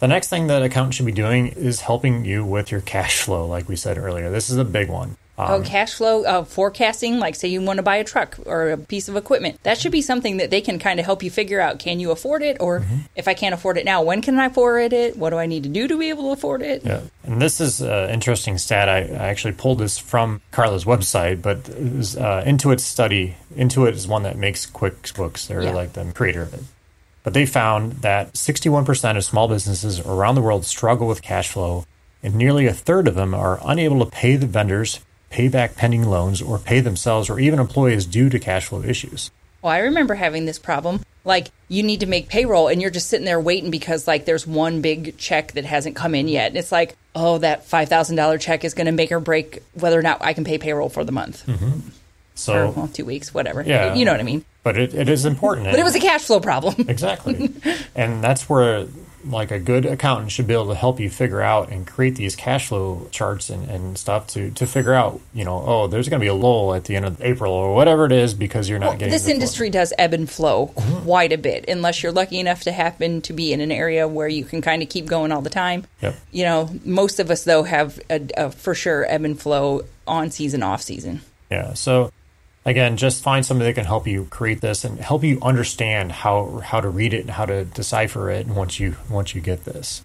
The 0.00 0.08
next 0.08 0.28
thing 0.28 0.48
that 0.48 0.62
accountant 0.62 0.94
should 0.94 1.06
be 1.06 1.12
doing 1.12 1.48
is 1.48 1.80
helping 1.80 2.24
you 2.24 2.44
with 2.44 2.70
your 2.70 2.80
cash 2.82 3.22
flow, 3.22 3.46
like 3.46 3.68
we 3.68 3.76
said 3.76 3.96
earlier. 3.96 4.30
This 4.30 4.50
is 4.50 4.56
a 4.58 4.64
big 4.64 4.88
one. 4.90 5.16
Um, 5.36 5.50
Oh, 5.50 5.62
cash 5.62 5.94
flow 5.94 6.22
uh, 6.22 6.44
forecasting, 6.44 7.18
like 7.18 7.34
say 7.34 7.48
you 7.48 7.60
want 7.60 7.78
to 7.78 7.82
buy 7.82 7.96
a 7.96 8.04
truck 8.04 8.38
or 8.46 8.70
a 8.70 8.76
piece 8.78 9.08
of 9.08 9.16
equipment. 9.16 9.58
That 9.64 9.78
should 9.78 9.90
be 9.90 10.00
something 10.00 10.36
that 10.36 10.50
they 10.50 10.60
can 10.60 10.78
kind 10.78 11.00
of 11.00 11.06
help 11.06 11.24
you 11.24 11.30
figure 11.30 11.60
out. 11.60 11.80
Can 11.80 11.98
you 11.98 12.12
afford 12.12 12.42
it? 12.42 12.58
Or 12.60 12.80
Mm-hmm. 12.80 12.96
if 13.16 13.26
I 13.26 13.34
can't 13.34 13.52
afford 13.52 13.76
it 13.76 13.84
now, 13.84 14.02
when 14.02 14.22
can 14.22 14.38
I 14.38 14.46
afford 14.46 14.92
it? 14.92 15.16
What 15.16 15.30
do 15.30 15.36
I 15.36 15.46
need 15.46 15.64
to 15.64 15.68
do 15.68 15.88
to 15.88 15.98
be 15.98 16.08
able 16.10 16.22
to 16.24 16.30
afford 16.30 16.62
it? 16.62 16.84
Yeah. 16.84 17.00
And 17.24 17.42
this 17.42 17.60
is 17.60 17.80
an 17.80 18.10
interesting 18.10 18.58
stat. 18.58 18.88
I, 18.88 18.98
I 18.98 19.28
actually 19.28 19.54
pulled 19.54 19.78
this 19.80 19.98
from 19.98 20.40
Carla's 20.52 20.84
website, 20.84 21.42
but 21.42 21.68
it 21.68 21.92
was 21.96 22.16
uh, 22.16 22.44
Intuit's 22.46 22.84
study. 22.84 23.34
Intuit 23.56 23.92
is 23.94 24.06
one 24.06 24.22
that 24.22 24.36
makes 24.38 24.66
QuickBooks. 24.66 25.48
They're 25.48 25.62
Yeah. 25.62 25.72
like 25.72 25.94
the 25.94 26.04
creator 26.12 26.42
of 26.42 26.54
it. 26.54 26.62
But 27.24 27.32
they 27.34 27.44
found 27.46 28.02
that 28.02 28.34
61% 28.34 29.16
of 29.16 29.24
small 29.24 29.48
businesses 29.48 29.98
around 29.98 30.34
the 30.36 30.42
world 30.42 30.64
struggle 30.64 31.08
with 31.08 31.22
cash 31.22 31.48
flow, 31.48 31.86
and 32.22 32.34
nearly 32.36 32.66
a 32.66 32.72
third 32.74 33.08
of 33.08 33.14
them 33.16 33.34
are 33.34 33.58
unable 33.64 33.98
to 34.04 34.10
pay 34.10 34.36
the 34.36 34.46
vendors, 34.46 35.00
pay 35.34 35.48
back 35.48 35.74
pending 35.74 36.04
loans, 36.04 36.40
or 36.40 36.60
pay 36.60 36.78
themselves 36.78 37.28
or 37.28 37.40
even 37.40 37.58
employees 37.58 38.06
due 38.06 38.28
to 38.28 38.38
cash 38.38 38.66
flow 38.66 38.84
issues. 38.84 39.32
Well, 39.62 39.72
I 39.72 39.78
remember 39.78 40.14
having 40.14 40.44
this 40.44 40.60
problem. 40.60 41.00
Like 41.24 41.48
you 41.68 41.82
need 41.82 42.00
to 42.00 42.06
make 42.06 42.28
payroll 42.28 42.68
and 42.68 42.80
you're 42.80 42.90
just 42.90 43.08
sitting 43.08 43.24
there 43.24 43.40
waiting 43.40 43.72
because 43.72 44.06
like 44.06 44.26
there's 44.26 44.46
one 44.46 44.80
big 44.80 45.16
check 45.18 45.52
that 45.52 45.64
hasn't 45.64 45.96
come 45.96 46.14
in 46.14 46.28
yet. 46.28 46.48
And 46.48 46.56
it's 46.56 46.70
like, 46.70 46.96
oh, 47.16 47.38
that 47.38 47.66
$5,000 47.66 48.40
check 48.40 48.62
is 48.62 48.74
going 48.74 48.86
to 48.86 48.92
make 48.92 49.10
or 49.10 49.18
break 49.18 49.62
whether 49.72 49.98
or 49.98 50.02
not 50.02 50.22
I 50.22 50.34
can 50.34 50.44
pay 50.44 50.58
payroll 50.58 50.88
for 50.88 51.02
the 51.02 51.12
month 51.12 51.44
mm-hmm. 51.46 51.80
So, 52.36 52.68
or 52.68 52.70
well, 52.70 52.88
two 52.88 53.04
weeks, 53.04 53.32
whatever. 53.32 53.62
Yeah. 53.62 53.94
You 53.94 54.04
know 54.04 54.12
what 54.12 54.20
I 54.20 54.24
mean? 54.24 54.44
but 54.64 54.76
it, 54.76 54.94
it 54.94 55.08
is 55.08 55.24
important. 55.24 55.66
But 55.66 55.78
it 55.78 55.84
was 55.84 55.94
a 55.94 56.00
cash 56.00 56.22
flow 56.22 56.40
problem. 56.40 56.74
Exactly. 56.88 57.52
and 57.94 58.22
that's 58.22 58.48
where 58.48 58.86
like 59.26 59.50
a 59.50 59.58
good 59.58 59.86
accountant 59.86 60.30
should 60.32 60.46
be 60.46 60.54
able 60.54 60.68
to 60.68 60.74
help 60.74 61.00
you 61.00 61.08
figure 61.10 61.40
out 61.40 61.70
and 61.70 61.86
create 61.86 62.16
these 62.16 62.36
cash 62.36 62.68
flow 62.68 63.08
charts 63.10 63.50
and, 63.50 63.68
and 63.68 63.98
stuff 63.98 64.26
to, 64.28 64.50
to 64.52 64.66
figure 64.66 64.94
out, 64.94 65.20
you 65.32 65.44
know, 65.44 65.62
oh, 65.66 65.86
there's 65.86 66.08
going 66.08 66.20
to 66.20 66.24
be 66.24 66.28
a 66.28 66.34
lull 66.34 66.74
at 66.74 66.84
the 66.84 66.96
end 66.96 67.04
of 67.04 67.20
April 67.22 67.52
or 67.52 67.74
whatever 67.74 68.04
it 68.06 68.12
is 68.12 68.34
because 68.34 68.68
you're 68.68 68.78
not 68.78 68.90
Well, 68.90 68.98
getting 68.98 69.12
this 69.12 69.22
the 69.22 69.30
flow. 69.30 69.34
industry 69.34 69.70
does 69.70 69.92
ebb 69.98 70.14
and 70.14 70.28
flow 70.28 70.72
mm-hmm. 70.74 71.04
quite 71.04 71.32
a 71.32 71.38
bit, 71.38 71.64
unless 71.68 72.02
you're 72.02 72.12
lucky 72.12 72.38
enough 72.38 72.62
to 72.62 72.72
happen 72.72 73.22
to 73.22 73.32
be 73.32 73.52
in 73.52 73.60
an 73.60 73.72
area 73.72 74.06
where 74.06 74.28
you 74.28 74.44
can 74.44 74.60
kind 74.60 74.82
of 74.82 74.88
keep 74.88 75.06
going 75.06 75.32
all 75.32 75.42
the 75.42 75.50
time. 75.50 75.86
Yep. 76.02 76.16
You 76.32 76.44
know, 76.44 76.70
most 76.84 77.20
of 77.20 77.30
us 77.30 77.44
though 77.44 77.62
have 77.62 78.00
a, 78.10 78.20
a 78.36 78.50
for 78.50 78.74
sure 78.74 79.04
ebb 79.08 79.24
and 79.24 79.40
flow 79.40 79.82
on 80.06 80.30
season, 80.30 80.62
off 80.62 80.82
season. 80.82 81.22
Yeah. 81.50 81.74
So 81.74 82.12
again, 82.64 82.96
just 82.96 83.22
find 83.22 83.44
somebody 83.44 83.70
that 83.70 83.74
can 83.74 83.86
help 83.86 84.06
you 84.06 84.26
create 84.26 84.60
this 84.60 84.84
and 84.84 84.98
help 84.98 85.24
you 85.24 85.38
understand 85.42 86.12
how 86.12 86.60
how 86.64 86.80
to 86.80 86.88
read 86.88 87.14
it 87.14 87.22
and 87.22 87.30
how 87.30 87.46
to 87.46 87.64
decipher 87.64 88.30
it 88.30 88.46
once 88.46 88.80
you 88.80 88.96
once 89.08 89.34
you 89.34 89.40
get 89.40 89.64
this. 89.64 90.04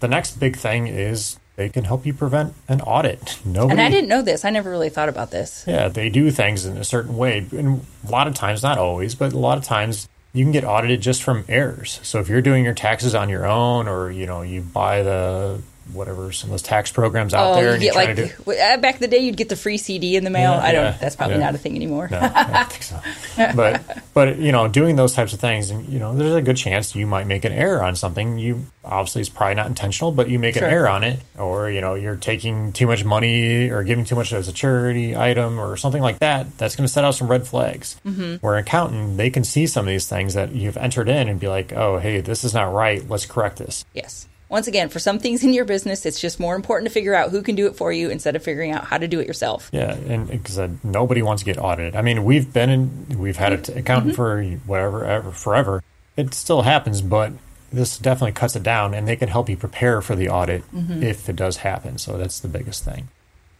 The 0.00 0.08
next 0.08 0.40
big 0.40 0.56
thing 0.56 0.88
is 0.88 1.38
they 1.56 1.68
can 1.68 1.84
help 1.84 2.06
you 2.06 2.14
prevent 2.14 2.54
an 2.66 2.80
audit. 2.80 3.38
Nobody 3.44 3.72
And 3.72 3.80
I 3.80 3.90
didn't 3.90 4.08
know 4.08 4.22
this. 4.22 4.44
I 4.44 4.50
never 4.50 4.70
really 4.70 4.88
thought 4.88 5.08
about 5.08 5.30
this. 5.30 5.64
Yeah, 5.66 5.88
they 5.88 6.08
do 6.08 6.30
things 6.30 6.64
in 6.64 6.76
a 6.76 6.84
certain 6.84 7.16
way. 7.16 7.46
And 7.52 7.84
a 8.06 8.10
lot 8.10 8.26
of 8.26 8.34
times, 8.34 8.62
not 8.62 8.78
always, 8.78 9.14
but 9.14 9.32
a 9.32 9.38
lot 9.38 9.58
of 9.58 9.64
times 9.64 10.08
you 10.32 10.44
can 10.44 10.52
get 10.52 10.64
audited 10.64 11.02
just 11.02 11.22
from 11.22 11.44
errors. 11.48 12.00
So 12.02 12.20
if 12.20 12.28
you're 12.28 12.40
doing 12.40 12.64
your 12.64 12.74
taxes 12.74 13.14
on 13.14 13.28
your 13.28 13.46
own 13.46 13.86
or, 13.86 14.10
you 14.10 14.26
know, 14.26 14.40
you 14.40 14.62
buy 14.62 15.02
the 15.02 15.60
whatever 15.92 16.32
some 16.32 16.48
of 16.48 16.52
those 16.52 16.62
tax 16.62 16.90
programs 16.92 17.34
out 17.34 17.52
Oh, 17.52 17.54
there, 17.60 17.74
and 17.74 17.82
you 17.82 17.90
get 17.92 17.96
like 17.96 18.16
to 18.16 18.28
do. 18.28 18.52
uh, 18.52 18.76
back 18.78 18.96
in 18.96 19.00
the 19.00 19.08
day, 19.08 19.18
you'd 19.18 19.36
get 19.36 19.48
the 19.48 19.56
free 19.56 19.78
CD 19.78 20.16
in 20.16 20.24
the 20.24 20.30
mail. 20.30 20.52
Yeah, 20.52 20.58
I 20.60 20.72
don't. 20.72 20.84
yeah, 20.84 20.96
That's 21.00 21.16
probably 21.16 21.36
yeah. 21.36 21.44
not 21.46 21.54
a 21.54 21.58
thing 21.58 21.76
anymore. 21.76 22.08
No, 22.10 22.18
I 22.20 22.44
don't 22.52 22.72
think 22.72 22.82
so. 22.82 23.00
But 23.56 23.98
but 24.14 24.38
you 24.38 24.52
know, 24.52 24.68
doing 24.68 24.96
those 24.96 25.14
types 25.14 25.32
of 25.32 25.40
things, 25.40 25.70
and 25.70 25.88
you 25.88 25.98
know, 25.98 26.14
there's 26.14 26.34
a 26.34 26.42
good 26.42 26.56
chance 26.56 26.94
you 26.94 27.06
might 27.06 27.26
make 27.26 27.44
an 27.44 27.52
error 27.52 27.82
on 27.82 27.96
something. 27.96 28.38
You 28.38 28.64
obviously 28.84 29.20
it's 29.20 29.30
probably 29.30 29.54
not 29.54 29.66
intentional, 29.66 30.12
but 30.12 30.28
you 30.28 30.38
make 30.38 30.54
Sure. 30.56 30.66
an 30.66 30.72
error 30.74 30.88
on 30.88 31.04
it, 31.04 31.20
or 31.38 31.70
you 31.70 31.80
know, 31.80 31.94
you're 31.94 32.16
taking 32.16 32.72
too 32.72 32.86
much 32.86 33.04
money 33.04 33.68
or 33.70 33.82
giving 33.84 34.04
too 34.04 34.14
much 34.16 34.32
as 34.32 34.48
a 34.48 34.52
charity 34.52 35.16
item 35.16 35.58
or 35.58 35.76
something 35.76 36.02
like 36.02 36.18
that. 36.20 36.58
That's 36.58 36.76
going 36.76 36.86
to 36.86 36.92
set 36.92 37.04
out 37.04 37.14
some 37.14 37.28
red 37.28 37.46
flags. 37.46 37.96
Mm-hmm. 38.06 38.36
Where 38.36 38.54
an 38.54 38.60
accountant, 38.60 39.16
they 39.16 39.30
can 39.30 39.44
see 39.44 39.66
some 39.66 39.86
of 39.86 39.90
these 39.90 40.08
things 40.08 40.34
that 40.34 40.52
you've 40.52 40.76
entered 40.76 41.08
in 41.08 41.28
and 41.28 41.38
be 41.40 41.48
like, 41.48 41.72
oh, 41.72 41.98
hey, 41.98 42.20
this 42.20 42.44
is 42.44 42.54
not 42.54 42.72
right. 42.72 43.08
Let's 43.08 43.26
correct 43.26 43.58
this. 43.58 43.84
Yes. 43.94 44.26
Once 44.52 44.68
again, 44.68 44.90
for 44.90 44.98
some 44.98 45.18
things 45.18 45.42
in 45.42 45.54
your 45.54 45.64
business, 45.64 46.04
it's 46.04 46.20
just 46.20 46.38
more 46.38 46.54
important 46.54 46.86
to 46.86 46.92
figure 46.92 47.14
out 47.14 47.30
who 47.30 47.40
can 47.40 47.54
do 47.54 47.66
it 47.68 47.74
for 47.74 47.90
you 47.90 48.10
instead 48.10 48.36
of 48.36 48.42
figuring 48.42 48.70
out 48.70 48.84
how 48.84 48.98
to 48.98 49.08
do 49.08 49.18
it 49.18 49.26
yourself. 49.26 49.70
Yeah, 49.72 49.94
and 49.94 50.28
because 50.28 50.58
uh, 50.58 50.68
nobody 50.84 51.22
wants 51.22 51.40
to 51.40 51.46
get 51.46 51.56
audited. 51.58 51.96
I 51.96 52.02
mean, 52.02 52.22
we've 52.22 52.52
been 52.52 52.68
in, 52.68 53.18
we've 53.18 53.38
had 53.38 53.54
an 53.54 53.60
mm-hmm. 53.60 53.78
accountant 53.78 54.12
mm-hmm. 54.12 54.56
for 54.58 54.68
whatever, 54.68 55.06
ever, 55.06 55.30
forever. 55.30 55.82
It 56.18 56.34
still 56.34 56.60
happens, 56.60 57.00
but 57.00 57.32
this 57.72 57.96
definitely 57.96 58.32
cuts 58.32 58.54
it 58.54 58.62
down, 58.62 58.92
and 58.92 59.08
they 59.08 59.16
can 59.16 59.30
help 59.30 59.48
you 59.48 59.56
prepare 59.56 60.02
for 60.02 60.14
the 60.14 60.28
audit 60.28 60.70
mm-hmm. 60.70 61.02
if 61.02 61.30
it 61.30 61.36
does 61.36 61.56
happen. 61.56 61.96
So 61.96 62.18
that's 62.18 62.40
the 62.40 62.48
biggest 62.48 62.84
thing. 62.84 63.08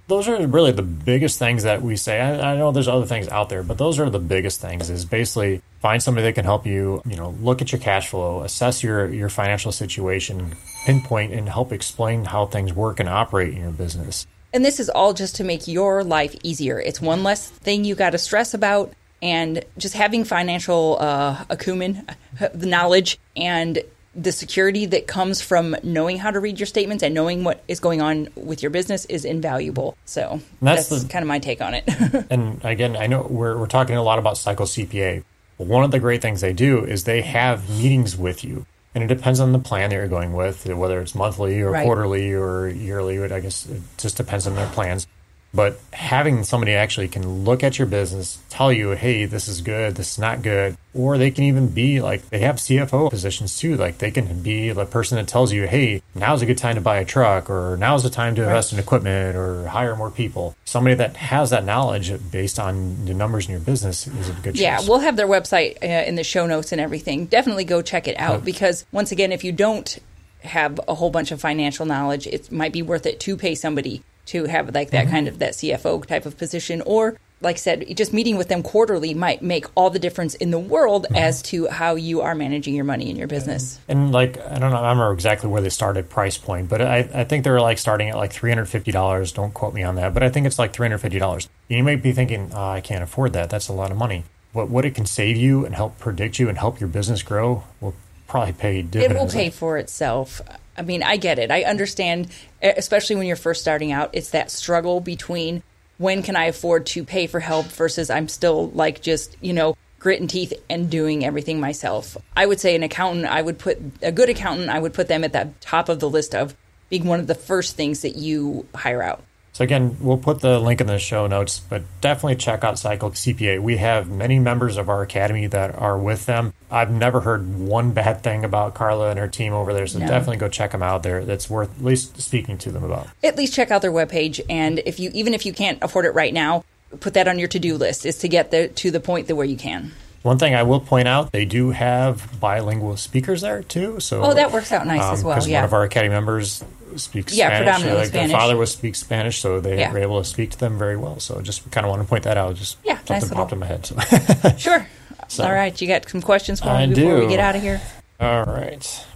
Those 0.08 0.28
are 0.28 0.46
really 0.46 0.72
the 0.72 0.82
biggest 0.82 1.38
things 1.38 1.62
that 1.62 1.80
we 1.80 1.96
say. 1.96 2.20
I, 2.20 2.52
I 2.52 2.56
know 2.58 2.70
there's 2.70 2.88
other 2.88 3.06
things 3.06 3.28
out 3.28 3.48
there, 3.48 3.62
but 3.62 3.78
those 3.78 3.98
are 3.98 4.10
the 4.10 4.18
biggest 4.18 4.60
things. 4.60 4.90
Is 4.90 5.06
basically 5.06 5.62
find 5.80 6.02
somebody 6.02 6.26
that 6.26 6.34
can 6.34 6.44
help 6.44 6.66
you. 6.66 7.00
You 7.06 7.16
know, 7.16 7.30
look 7.40 7.62
at 7.62 7.72
your 7.72 7.80
cash 7.80 8.08
flow, 8.08 8.42
assess 8.42 8.82
your 8.82 9.08
your 9.08 9.30
financial 9.30 9.72
situation, 9.72 10.54
pinpoint, 10.84 11.32
and 11.32 11.48
help 11.48 11.72
explain 11.72 12.24
how 12.24 12.46
things 12.46 12.72
work 12.72 13.00
and 13.00 13.08
operate 13.08 13.54
in 13.54 13.60
your 13.60 13.70
business. 13.70 14.26
And 14.52 14.64
this 14.64 14.78
is 14.80 14.90
all 14.90 15.14
just 15.14 15.36
to 15.36 15.44
make 15.44 15.66
your 15.66 16.04
life 16.04 16.34
easier. 16.42 16.78
It's 16.78 17.00
one 17.00 17.22
less 17.22 17.48
thing 17.48 17.84
you 17.84 17.94
got 17.94 18.10
to 18.10 18.18
stress 18.18 18.54
about, 18.54 18.92
and 19.22 19.64
just 19.78 19.94
having 19.94 20.24
financial 20.24 20.98
uh, 21.00 21.44
acumen, 21.48 22.06
the 22.54 22.66
knowledge, 22.66 23.18
and 23.36 23.78
the 24.14 24.32
security 24.32 24.84
that 24.84 25.06
comes 25.06 25.40
from 25.40 25.74
knowing 25.82 26.18
how 26.18 26.30
to 26.30 26.38
read 26.38 26.60
your 26.60 26.66
statements 26.66 27.02
and 27.02 27.14
knowing 27.14 27.44
what 27.44 27.62
is 27.66 27.80
going 27.80 28.02
on 28.02 28.28
with 28.34 28.62
your 28.62 28.70
business 28.70 29.06
is 29.06 29.24
invaluable. 29.24 29.96
So 30.04 30.40
that's 30.60 30.90
that's, 30.90 31.04
the- 31.04 31.08
kind 31.08 31.22
of 31.22 31.28
my 31.28 31.38
take 31.38 31.62
on 31.62 31.72
it. 31.74 31.84
and 32.30 32.62
again, 32.62 32.94
I 32.94 33.06
know 33.06 33.26
we're, 33.28 33.56
we're 33.56 33.66
talking 33.66 33.96
a 33.96 34.02
lot 34.02 34.18
about 34.18 34.36
Cycle 34.36 34.66
CPA. 34.66 35.24
But 35.56 35.66
one 35.66 35.84
of 35.84 35.92
the 35.92 35.98
great 35.98 36.20
things 36.20 36.40
they 36.40 36.52
do 36.52 36.84
is 36.84 37.04
they 37.04 37.22
have 37.22 37.70
meetings 37.70 38.16
with 38.16 38.42
you. 38.44 38.66
And 38.94 39.02
it 39.02 39.06
depends 39.06 39.40
on 39.40 39.52
the 39.52 39.58
plan 39.58 39.90
that 39.90 39.96
you're 39.96 40.06
going 40.08 40.32
with, 40.34 40.66
whether 40.66 41.00
it's 41.00 41.14
monthly 41.14 41.60
or 41.62 41.70
Right. 41.70 41.84
quarterly 41.86 42.32
or 42.34 42.68
yearly. 42.68 43.18
But 43.18 43.32
I 43.32 43.40
guess 43.40 43.66
it 43.66 43.80
just 43.96 44.16
depends 44.18 44.46
on 44.46 44.54
their 44.54 44.66
plans. 44.68 45.06
But 45.54 45.78
having 45.92 46.44
somebody 46.44 46.72
actually 46.72 47.08
can 47.08 47.44
look 47.44 47.62
at 47.62 47.78
your 47.78 47.86
business, 47.86 48.38
tell 48.48 48.72
you, 48.72 48.92
hey, 48.92 49.26
this 49.26 49.48
is 49.48 49.60
good, 49.60 49.96
this 49.96 50.12
is 50.12 50.18
not 50.18 50.40
good. 50.40 50.78
Or 50.94 51.18
they 51.18 51.30
can 51.30 51.44
even 51.44 51.68
be 51.68 52.00
like, 52.00 52.26
they 52.30 52.38
have 52.40 52.56
CFO 52.56 53.10
positions 53.10 53.58
too. 53.58 53.76
Like 53.76 53.98
they 53.98 54.10
can 54.10 54.42
be 54.42 54.70
the 54.72 54.86
person 54.86 55.16
that 55.16 55.28
tells 55.28 55.52
you, 55.52 55.66
hey, 55.66 56.02
now's 56.14 56.40
a 56.40 56.46
good 56.46 56.56
time 56.56 56.76
to 56.76 56.80
buy 56.80 56.98
a 56.98 57.04
truck, 57.04 57.50
or 57.50 57.76
now's 57.76 58.02
the 58.02 58.10
time 58.10 58.34
to 58.36 58.42
invest 58.42 58.72
in 58.72 58.78
equipment, 58.78 59.36
or 59.36 59.66
hire 59.68 59.94
more 59.94 60.10
people. 60.10 60.56
Somebody 60.64 60.94
that 60.96 61.16
has 61.16 61.50
that 61.50 61.64
knowledge 61.66 62.12
based 62.30 62.58
on 62.58 63.04
the 63.04 63.12
numbers 63.12 63.46
in 63.46 63.52
your 63.52 63.60
business 63.60 64.06
is 64.06 64.30
a 64.30 64.32
good 64.32 64.54
choice. 64.54 64.62
Yeah, 64.62 64.80
we'll 64.86 65.00
have 65.00 65.16
their 65.16 65.28
website 65.28 65.82
uh, 65.82 66.08
in 66.08 66.14
the 66.14 66.24
show 66.24 66.46
notes 66.46 66.72
and 66.72 66.80
everything. 66.80 67.26
Definitely 67.26 67.64
go 67.64 67.82
check 67.82 68.08
it 68.08 68.18
out 68.18 68.42
because 68.44 68.86
once 68.90 69.12
again, 69.12 69.32
if 69.32 69.44
you 69.44 69.52
don't 69.52 69.98
have 70.40 70.80
a 70.88 70.94
whole 70.94 71.10
bunch 71.10 71.30
of 71.30 71.40
financial 71.40 71.84
knowledge, 71.84 72.26
it 72.26 72.50
might 72.50 72.72
be 72.72 72.82
worth 72.82 73.04
it 73.06 73.20
to 73.20 73.36
pay 73.36 73.54
somebody 73.54 74.02
to 74.32 74.44
have 74.44 74.74
like 74.74 74.90
that 74.90 75.04
mm-hmm. 75.04 75.14
kind 75.14 75.28
of 75.28 75.38
that 75.38 75.52
CFO 75.52 76.04
type 76.06 76.26
of 76.26 76.36
position 76.36 76.82
or 76.82 77.18
like 77.42 77.56
I 77.56 77.58
said, 77.58 77.96
just 77.96 78.12
meeting 78.12 78.36
with 78.36 78.48
them 78.48 78.62
quarterly 78.62 79.14
might 79.14 79.42
make 79.42 79.66
all 79.74 79.90
the 79.90 79.98
difference 79.98 80.34
in 80.36 80.50
the 80.52 80.58
world 80.58 81.04
mm-hmm. 81.04 81.16
as 81.16 81.42
to 81.42 81.66
how 81.66 81.96
you 81.96 82.20
are 82.20 82.34
managing 82.34 82.74
your 82.74 82.84
money 82.84 83.10
in 83.10 83.16
your 83.16 83.26
business. 83.26 83.80
And 83.88 84.12
like 84.12 84.38
I 84.38 84.58
don't 84.58 84.70
know, 84.70 84.76
I 84.76 84.90
remember 84.90 85.12
exactly 85.12 85.50
where 85.50 85.60
they 85.60 85.68
started 85.68 86.08
price 86.08 86.38
point, 86.38 86.68
but 86.68 86.80
I, 86.80 86.98
I 87.12 87.24
think 87.24 87.44
they're 87.44 87.60
like 87.60 87.78
starting 87.78 88.08
at 88.10 88.16
like 88.16 88.32
three 88.32 88.50
hundred 88.50 88.66
fifty 88.66 88.92
dollars. 88.92 89.32
Don't 89.32 89.52
quote 89.52 89.74
me 89.74 89.82
on 89.82 89.96
that, 89.96 90.14
but 90.14 90.22
I 90.22 90.28
think 90.30 90.46
it's 90.46 90.58
like 90.58 90.72
three 90.72 90.86
hundred 90.86 90.98
fifty 90.98 91.18
dollars. 91.18 91.48
You 91.68 91.82
might 91.82 92.02
be 92.02 92.12
thinking, 92.12 92.50
oh, 92.54 92.70
I 92.70 92.80
can't 92.80 93.02
afford 93.02 93.32
that. 93.32 93.50
That's 93.50 93.68
a 93.68 93.72
lot 93.72 93.90
of 93.90 93.96
money. 93.96 94.24
But 94.54 94.68
what 94.68 94.84
it 94.84 94.94
can 94.94 95.06
save 95.06 95.36
you 95.36 95.64
and 95.64 95.74
help 95.74 95.98
predict 95.98 96.38
you 96.38 96.48
and 96.48 96.58
help 96.58 96.78
your 96.78 96.88
business 96.88 97.22
grow 97.22 97.64
will 97.80 97.94
probably 98.32 98.54
pay 98.54 98.80
It 98.94 99.12
will 99.12 99.28
pay 99.28 99.50
for 99.50 99.76
itself. 99.76 100.40
I 100.74 100.80
mean, 100.80 101.02
I 101.02 101.18
get 101.18 101.38
it. 101.38 101.50
I 101.50 101.64
understand, 101.64 102.28
especially 102.62 103.16
when 103.16 103.26
you're 103.26 103.36
first 103.36 103.60
starting 103.60 103.92
out, 103.92 104.08
it's 104.14 104.30
that 104.30 104.50
struggle 104.50 105.00
between 105.00 105.62
when 105.98 106.22
can 106.22 106.34
I 106.34 106.46
afford 106.46 106.86
to 106.86 107.04
pay 107.04 107.26
for 107.26 107.40
help 107.40 107.66
versus 107.66 108.08
I'm 108.08 108.28
still 108.28 108.70
like 108.70 109.02
just, 109.02 109.36
you 109.42 109.52
know, 109.52 109.76
grit 109.98 110.18
and 110.18 110.30
teeth 110.30 110.54
and 110.70 110.90
doing 110.90 111.26
everything 111.26 111.60
myself. 111.60 112.16
I 112.34 112.46
would 112.46 112.58
say 112.58 112.74
an 112.74 112.82
accountant, 112.82 113.26
I 113.26 113.42
would 113.42 113.58
put 113.58 113.78
a 114.00 114.10
good 114.10 114.30
accountant, 114.30 114.70
I 114.70 114.78
would 114.78 114.94
put 114.94 115.08
them 115.08 115.24
at 115.24 115.34
the 115.34 115.50
top 115.60 115.90
of 115.90 116.00
the 116.00 116.08
list 116.08 116.34
of 116.34 116.56
being 116.88 117.04
one 117.04 117.20
of 117.20 117.26
the 117.26 117.34
first 117.34 117.76
things 117.76 118.00
that 118.00 118.16
you 118.16 118.66
hire 118.74 119.02
out. 119.02 119.22
So 119.52 119.64
again, 119.64 119.98
we'll 120.00 120.16
put 120.16 120.40
the 120.40 120.58
link 120.58 120.80
in 120.80 120.86
the 120.86 120.98
show 120.98 121.26
notes, 121.26 121.60
but 121.60 121.82
definitely 122.00 122.36
check 122.36 122.64
out 122.64 122.78
Cycle 122.78 123.10
CPA. 123.10 123.60
We 123.60 123.76
have 123.76 124.08
many 124.08 124.38
members 124.38 124.78
of 124.78 124.88
our 124.88 125.02
academy 125.02 125.46
that 125.48 125.74
are 125.78 125.98
with 125.98 126.24
them. 126.24 126.54
I've 126.70 126.90
never 126.90 127.20
heard 127.20 127.58
one 127.58 127.92
bad 127.92 128.22
thing 128.22 128.44
about 128.46 128.72
Carla 128.72 129.10
and 129.10 129.18
her 129.18 129.28
team 129.28 129.52
over 129.52 129.74
there, 129.74 129.86
so 129.86 129.98
No. 129.98 130.06
definitely 130.06 130.38
go 130.38 130.48
check 130.48 130.70
them 130.72 130.82
out 130.82 131.02
there. 131.02 131.26
That's 131.26 131.50
worth 131.50 131.78
at 131.78 131.84
least 131.84 132.18
speaking 132.20 132.56
to 132.58 132.72
them 132.72 132.82
about. 132.82 133.08
At 133.22 133.36
least 133.36 133.52
check 133.52 133.70
out 133.70 133.82
their 133.82 133.92
webpage 133.92 134.40
and 134.48 134.78
if 134.86 134.98
you 134.98 135.10
even 135.12 135.34
if 135.34 135.44
you 135.44 135.52
can't 135.52 135.78
afford 135.82 136.06
it 136.06 136.12
right 136.14 136.32
now, 136.32 136.64
put 137.00 137.12
that 137.14 137.28
on 137.28 137.38
your 137.38 137.48
to-do 137.48 137.76
list 137.76 138.06
is 138.06 138.18
to 138.18 138.28
get 138.28 138.50
the, 138.50 138.68
to 138.68 138.90
the 138.90 139.00
point 139.00 139.26
that 139.28 139.36
where 139.36 139.46
you 139.46 139.56
can. 139.56 139.92
One 140.22 140.38
thing 140.38 140.54
I 140.54 140.62
will 140.62 140.80
point 140.80 141.08
out, 141.08 141.32
they 141.32 141.44
do 141.44 141.70
have 141.70 142.38
bilingual 142.40 142.96
speakers 142.96 143.40
there 143.40 143.62
too. 143.62 143.98
So 144.00 144.22
Oh, 144.22 144.34
that 144.34 144.52
works 144.52 144.70
out 144.72 144.86
nice 144.86 145.02
as 145.02 145.20
um, 145.20 145.26
well, 145.28 145.48
yeah. 145.48 145.58
one 145.58 145.64
of 145.64 145.72
our 145.72 145.82
academy 145.82 146.14
members 146.14 146.62
speaks 146.96 147.34
Yeah, 147.34 147.46
Spanish. 147.48 147.58
predominantly 147.64 147.98
like 148.00 148.08
Spanish. 148.08 148.30
Their 148.30 148.38
father 148.38 148.56
was 148.56 148.70
speaks 148.72 148.98
Spanish, 149.00 149.40
so 149.40 149.60
they 149.60 149.78
Yeah. 149.80 149.90
were 149.92 149.98
able 149.98 150.22
to 150.22 150.28
speak 150.28 150.50
to 150.50 150.58
them 150.58 150.78
very 150.78 150.96
well. 150.96 151.18
So 151.20 151.40
just 151.40 151.68
kind 151.70 151.84
of 151.86 151.90
want 151.90 152.02
to 152.02 152.08
point 152.08 152.22
that 152.24 152.36
out. 152.36 152.54
Just 152.54 152.76
Yeah, 152.84 152.96
something 152.98 153.16
nice 153.28 153.30
popped 153.30 153.52
in 153.52 153.58
my 153.58 153.66
head. 153.66 153.84
So. 153.86 153.96
Sure. 154.58 154.86
So- 155.28 155.44
All 155.44 155.52
right, 155.52 155.80
you 155.80 155.88
got 155.88 156.06
some 156.08 156.20
questions 156.20 156.60
for 156.60 156.68
I 156.68 156.84
me 156.86 156.94
before 156.94 157.18
we 157.20 157.26
get 157.28 157.40
out 157.40 157.56
of 157.56 157.62
here? 157.62 157.80
All 158.20 158.44
right. 158.44 159.06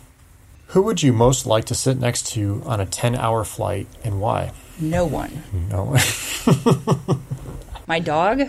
Who 0.69 0.81
would 0.83 1.03
you 1.03 1.13
most 1.13 1.45
like 1.45 1.67
to 1.67 1.75
sit 1.75 1.99
next 2.01 2.29
to 2.33 2.63
on 2.65 2.81
a 2.81 2.87
ten-hour 2.87 3.45
flight, 3.45 3.87
and 4.03 4.19
why? 4.21 4.53
No 4.81 5.05
one. 5.05 5.43
No, 5.71 5.85
one. 5.85 7.21
My 7.87 7.99
dog? 8.01 8.49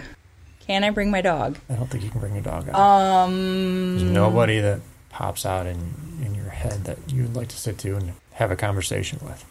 Can 0.68 0.84
I 0.84 0.90
bring 0.90 1.10
my 1.12 1.22
dog? 1.22 1.58
I 1.70 1.76
don't 1.76 1.90
think 1.90 2.04
you 2.04 2.10
can 2.10 2.20
bring 2.20 2.34
your 2.34 2.44
dog 2.44 2.68
out. 2.70 2.76
Um, 2.76 3.98
There's 3.98 4.12
nobody 4.12 4.60
that 4.60 4.82
pops 5.10 5.46
out 5.46 5.66
in 5.66 5.94
in 6.24 6.36
your 6.36 6.50
head 6.50 6.84
that 6.86 6.98
you'd 7.12 7.36
like 7.36 7.48
to 7.50 7.58
sit 7.58 7.78
to 7.80 7.96
and 7.96 8.14
have 8.34 8.52
a 8.52 8.56
conversation 8.56 9.20
with. 9.24 9.46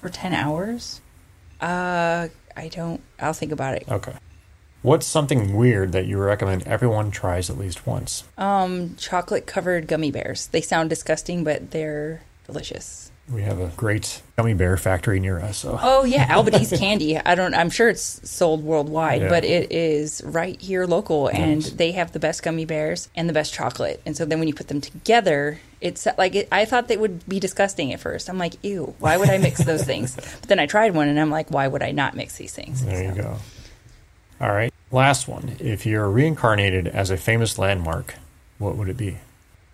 For 0.00 0.08
10 0.08 0.34
hours? 0.34 1.00
Uh, 1.60 2.28
I 2.56 2.68
don't. 2.68 3.00
I'll 3.20 3.32
think 3.32 3.52
about 3.52 3.76
it. 3.76 3.84
Okay. 3.88 4.12
What's 4.82 5.06
something 5.06 5.54
weird 5.56 5.92
that 5.92 6.06
you 6.06 6.18
recommend 6.18 6.64
everyone 6.64 7.12
tries 7.12 7.48
at 7.48 7.56
least 7.56 7.86
once? 7.86 8.24
Um, 8.36 8.96
chocolate 8.96 9.46
covered 9.46 9.86
gummy 9.86 10.10
bears. 10.10 10.48
They 10.48 10.60
sound 10.60 10.90
disgusting, 10.90 11.44
but 11.44 11.70
they're 11.70 12.22
delicious. 12.46 13.11
We 13.32 13.42
have 13.42 13.60
a 13.60 13.68
great 13.76 14.20
gummy 14.36 14.52
bear 14.52 14.76
factory 14.76 15.18
near 15.18 15.38
us, 15.40 15.58
so 15.58 15.78
Oh 15.80 16.04
yeah, 16.04 16.26
Albanese 16.36 16.76
candy. 16.76 17.16
I 17.16 17.34
don't. 17.34 17.54
I'm 17.54 17.70
sure 17.70 17.88
it's 17.88 18.28
sold 18.28 18.62
worldwide, 18.62 19.22
Yeah. 19.22 19.28
but 19.30 19.44
it 19.44 19.72
is 19.72 20.20
right 20.24 20.60
here 20.60 20.84
local, 20.86 21.28
and 21.28 21.62
Nice. 21.62 21.70
they 21.70 21.92
have 21.92 22.12
the 22.12 22.18
best 22.18 22.42
gummy 22.42 22.64
bears 22.66 23.08
and 23.16 23.28
the 23.28 23.32
best 23.32 23.54
chocolate. 23.54 24.02
And 24.04 24.16
so 24.16 24.24
then 24.26 24.38
when 24.38 24.48
you 24.48 24.54
put 24.54 24.68
them 24.68 24.80
together, 24.82 25.60
it's 25.80 26.06
like 26.18 26.34
it, 26.34 26.48
I 26.52 26.66
thought 26.66 26.88
they 26.88 26.96
would 26.98 27.26
be 27.26 27.40
disgusting 27.40 27.92
at 27.92 28.00
first. 28.00 28.28
I'm 28.28 28.36
like, 28.38 28.54
ew, 28.62 28.94
why 28.98 29.16
would 29.16 29.30
I 29.30 29.38
mix 29.38 29.64
those 29.64 29.82
things? 29.84 30.14
But 30.40 30.48
then 30.48 30.58
I 30.58 30.66
tried 30.66 30.94
one, 30.94 31.08
and 31.08 31.18
I'm 31.18 31.30
like, 31.30 31.50
why 31.50 31.66
would 31.68 31.82
I 31.82 31.92
not 31.92 32.14
mix 32.14 32.36
these 32.36 32.52
things? 32.52 32.84
there 32.84 33.02
you 33.04 33.12
go. 33.12 33.36
All 34.40 34.50
right, 34.52 34.72
last 34.90 35.26
one. 35.26 35.56
If 35.58 35.86
you're 35.86 36.10
reincarnated 36.10 36.86
as 36.86 37.10
a 37.10 37.16
famous 37.16 37.56
landmark, 37.58 38.14
what 38.58 38.76
would 38.76 38.88
it 38.88 38.96
be? 38.96 39.18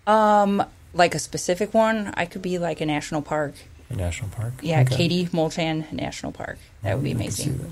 Um, 0.07 0.63
Like 0.93 1.13
a 1.15 1.19
specific 1.19 1.73
one, 1.73 2.13
I 2.15 2.25
could 2.25 2.41
be 2.41 2.57
like 2.57 2.81
a 2.81 2.85
national 2.85 3.21
park. 3.21 3.53
A 3.89 3.95
national 3.95 4.29
park? 4.31 4.53
Yeah, 4.61 4.81
Okay. 4.81 4.95
Katie 4.95 5.25
Mulchan 5.27 5.91
National 5.91 6.31
Park. 6.31 6.59
That 6.83 6.93
oh, 6.93 6.95
would 6.97 7.03
be 7.03 7.11
I 7.11 7.15
amazing. 7.15 7.57
that. 7.57 7.67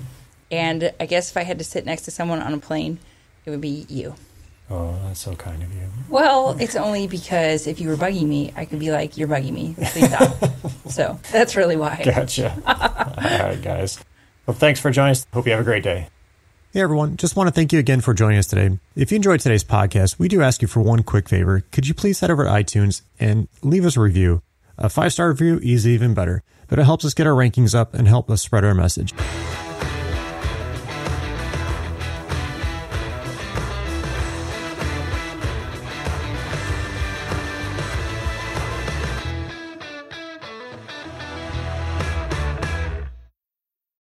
And 0.50 0.92
I 0.98 1.06
guess 1.06 1.30
if 1.30 1.36
I 1.36 1.42
had 1.42 1.58
to 1.58 1.64
sit 1.64 1.84
next 1.86 2.02
to 2.02 2.10
someone 2.10 2.40
on 2.40 2.52
a 2.52 2.58
plane, 2.58 2.98
it 3.44 3.50
would 3.50 3.60
be 3.60 3.86
you. 3.88 4.14
Oh, 4.70 4.98
that's 5.04 5.20
so 5.20 5.34
kind 5.34 5.62
of 5.62 5.72
you. 5.72 5.88
Well, 6.08 6.56
it's 6.60 6.76
only 6.76 7.06
because 7.06 7.66
if 7.66 7.80
you 7.80 7.88
were 7.88 7.96
bugging 7.96 8.26
me, 8.26 8.52
I 8.54 8.66
could 8.66 8.78
be 8.78 8.90
like, 8.90 9.16
"You're 9.16 9.28
bugging 9.28 9.52
me. 9.52 9.74
Please 9.78 10.08
stop." 10.08 10.36
so 10.90 11.18
that's 11.32 11.56
really 11.56 11.76
why. 11.76 12.02
Gotcha. 12.04 12.52
All 12.66 13.48
right, 13.48 13.60
guys. 13.62 13.98
Well, 14.46 14.54
thanks 14.56 14.78
for 14.80 14.90
joining 14.90 15.12
us. 15.12 15.26
Hope 15.32 15.46
you 15.46 15.52
have 15.52 15.60
a 15.60 15.64
great 15.64 15.82
day. 15.82 16.08
Hey, 16.72 16.82
everyone. 16.82 17.16
Just 17.16 17.34
want 17.34 17.48
to 17.48 17.50
thank 17.52 17.72
you 17.72 17.78
again 17.78 18.02
for 18.02 18.12
joining 18.12 18.38
us 18.38 18.46
today. 18.46 18.78
If 18.94 19.10
you 19.10 19.16
enjoyed 19.16 19.40
today's 19.40 19.64
podcast, 19.64 20.18
we 20.18 20.28
do 20.28 20.42
ask 20.42 20.60
you 20.60 20.68
for 20.68 20.80
one 20.80 21.02
quick 21.02 21.28
favor. 21.28 21.64
Could 21.72 21.88
you 21.88 21.94
please 21.94 22.20
head 22.20 22.30
over 22.30 22.44
to 22.44 22.50
iTunes 22.50 23.00
and 23.18 23.48
leave 23.62 23.86
us 23.86 23.96
a 23.96 24.00
review? 24.00 24.42
A 24.76 24.88
five 24.90 25.12
star 25.12 25.28
review 25.30 25.58
is 25.62 25.86
even 25.86 26.12
better. 26.14 26.42
but 26.68 26.78
it 26.78 26.84
helps 26.84 27.04
us 27.06 27.14
get 27.14 27.26
our 27.26 27.32
rankings 27.32 27.74
up 27.74 27.94
and 27.94 28.06
help 28.06 28.30
us 28.30 28.42
spread 28.42 28.64
our 28.64 28.74
message. 28.74 29.14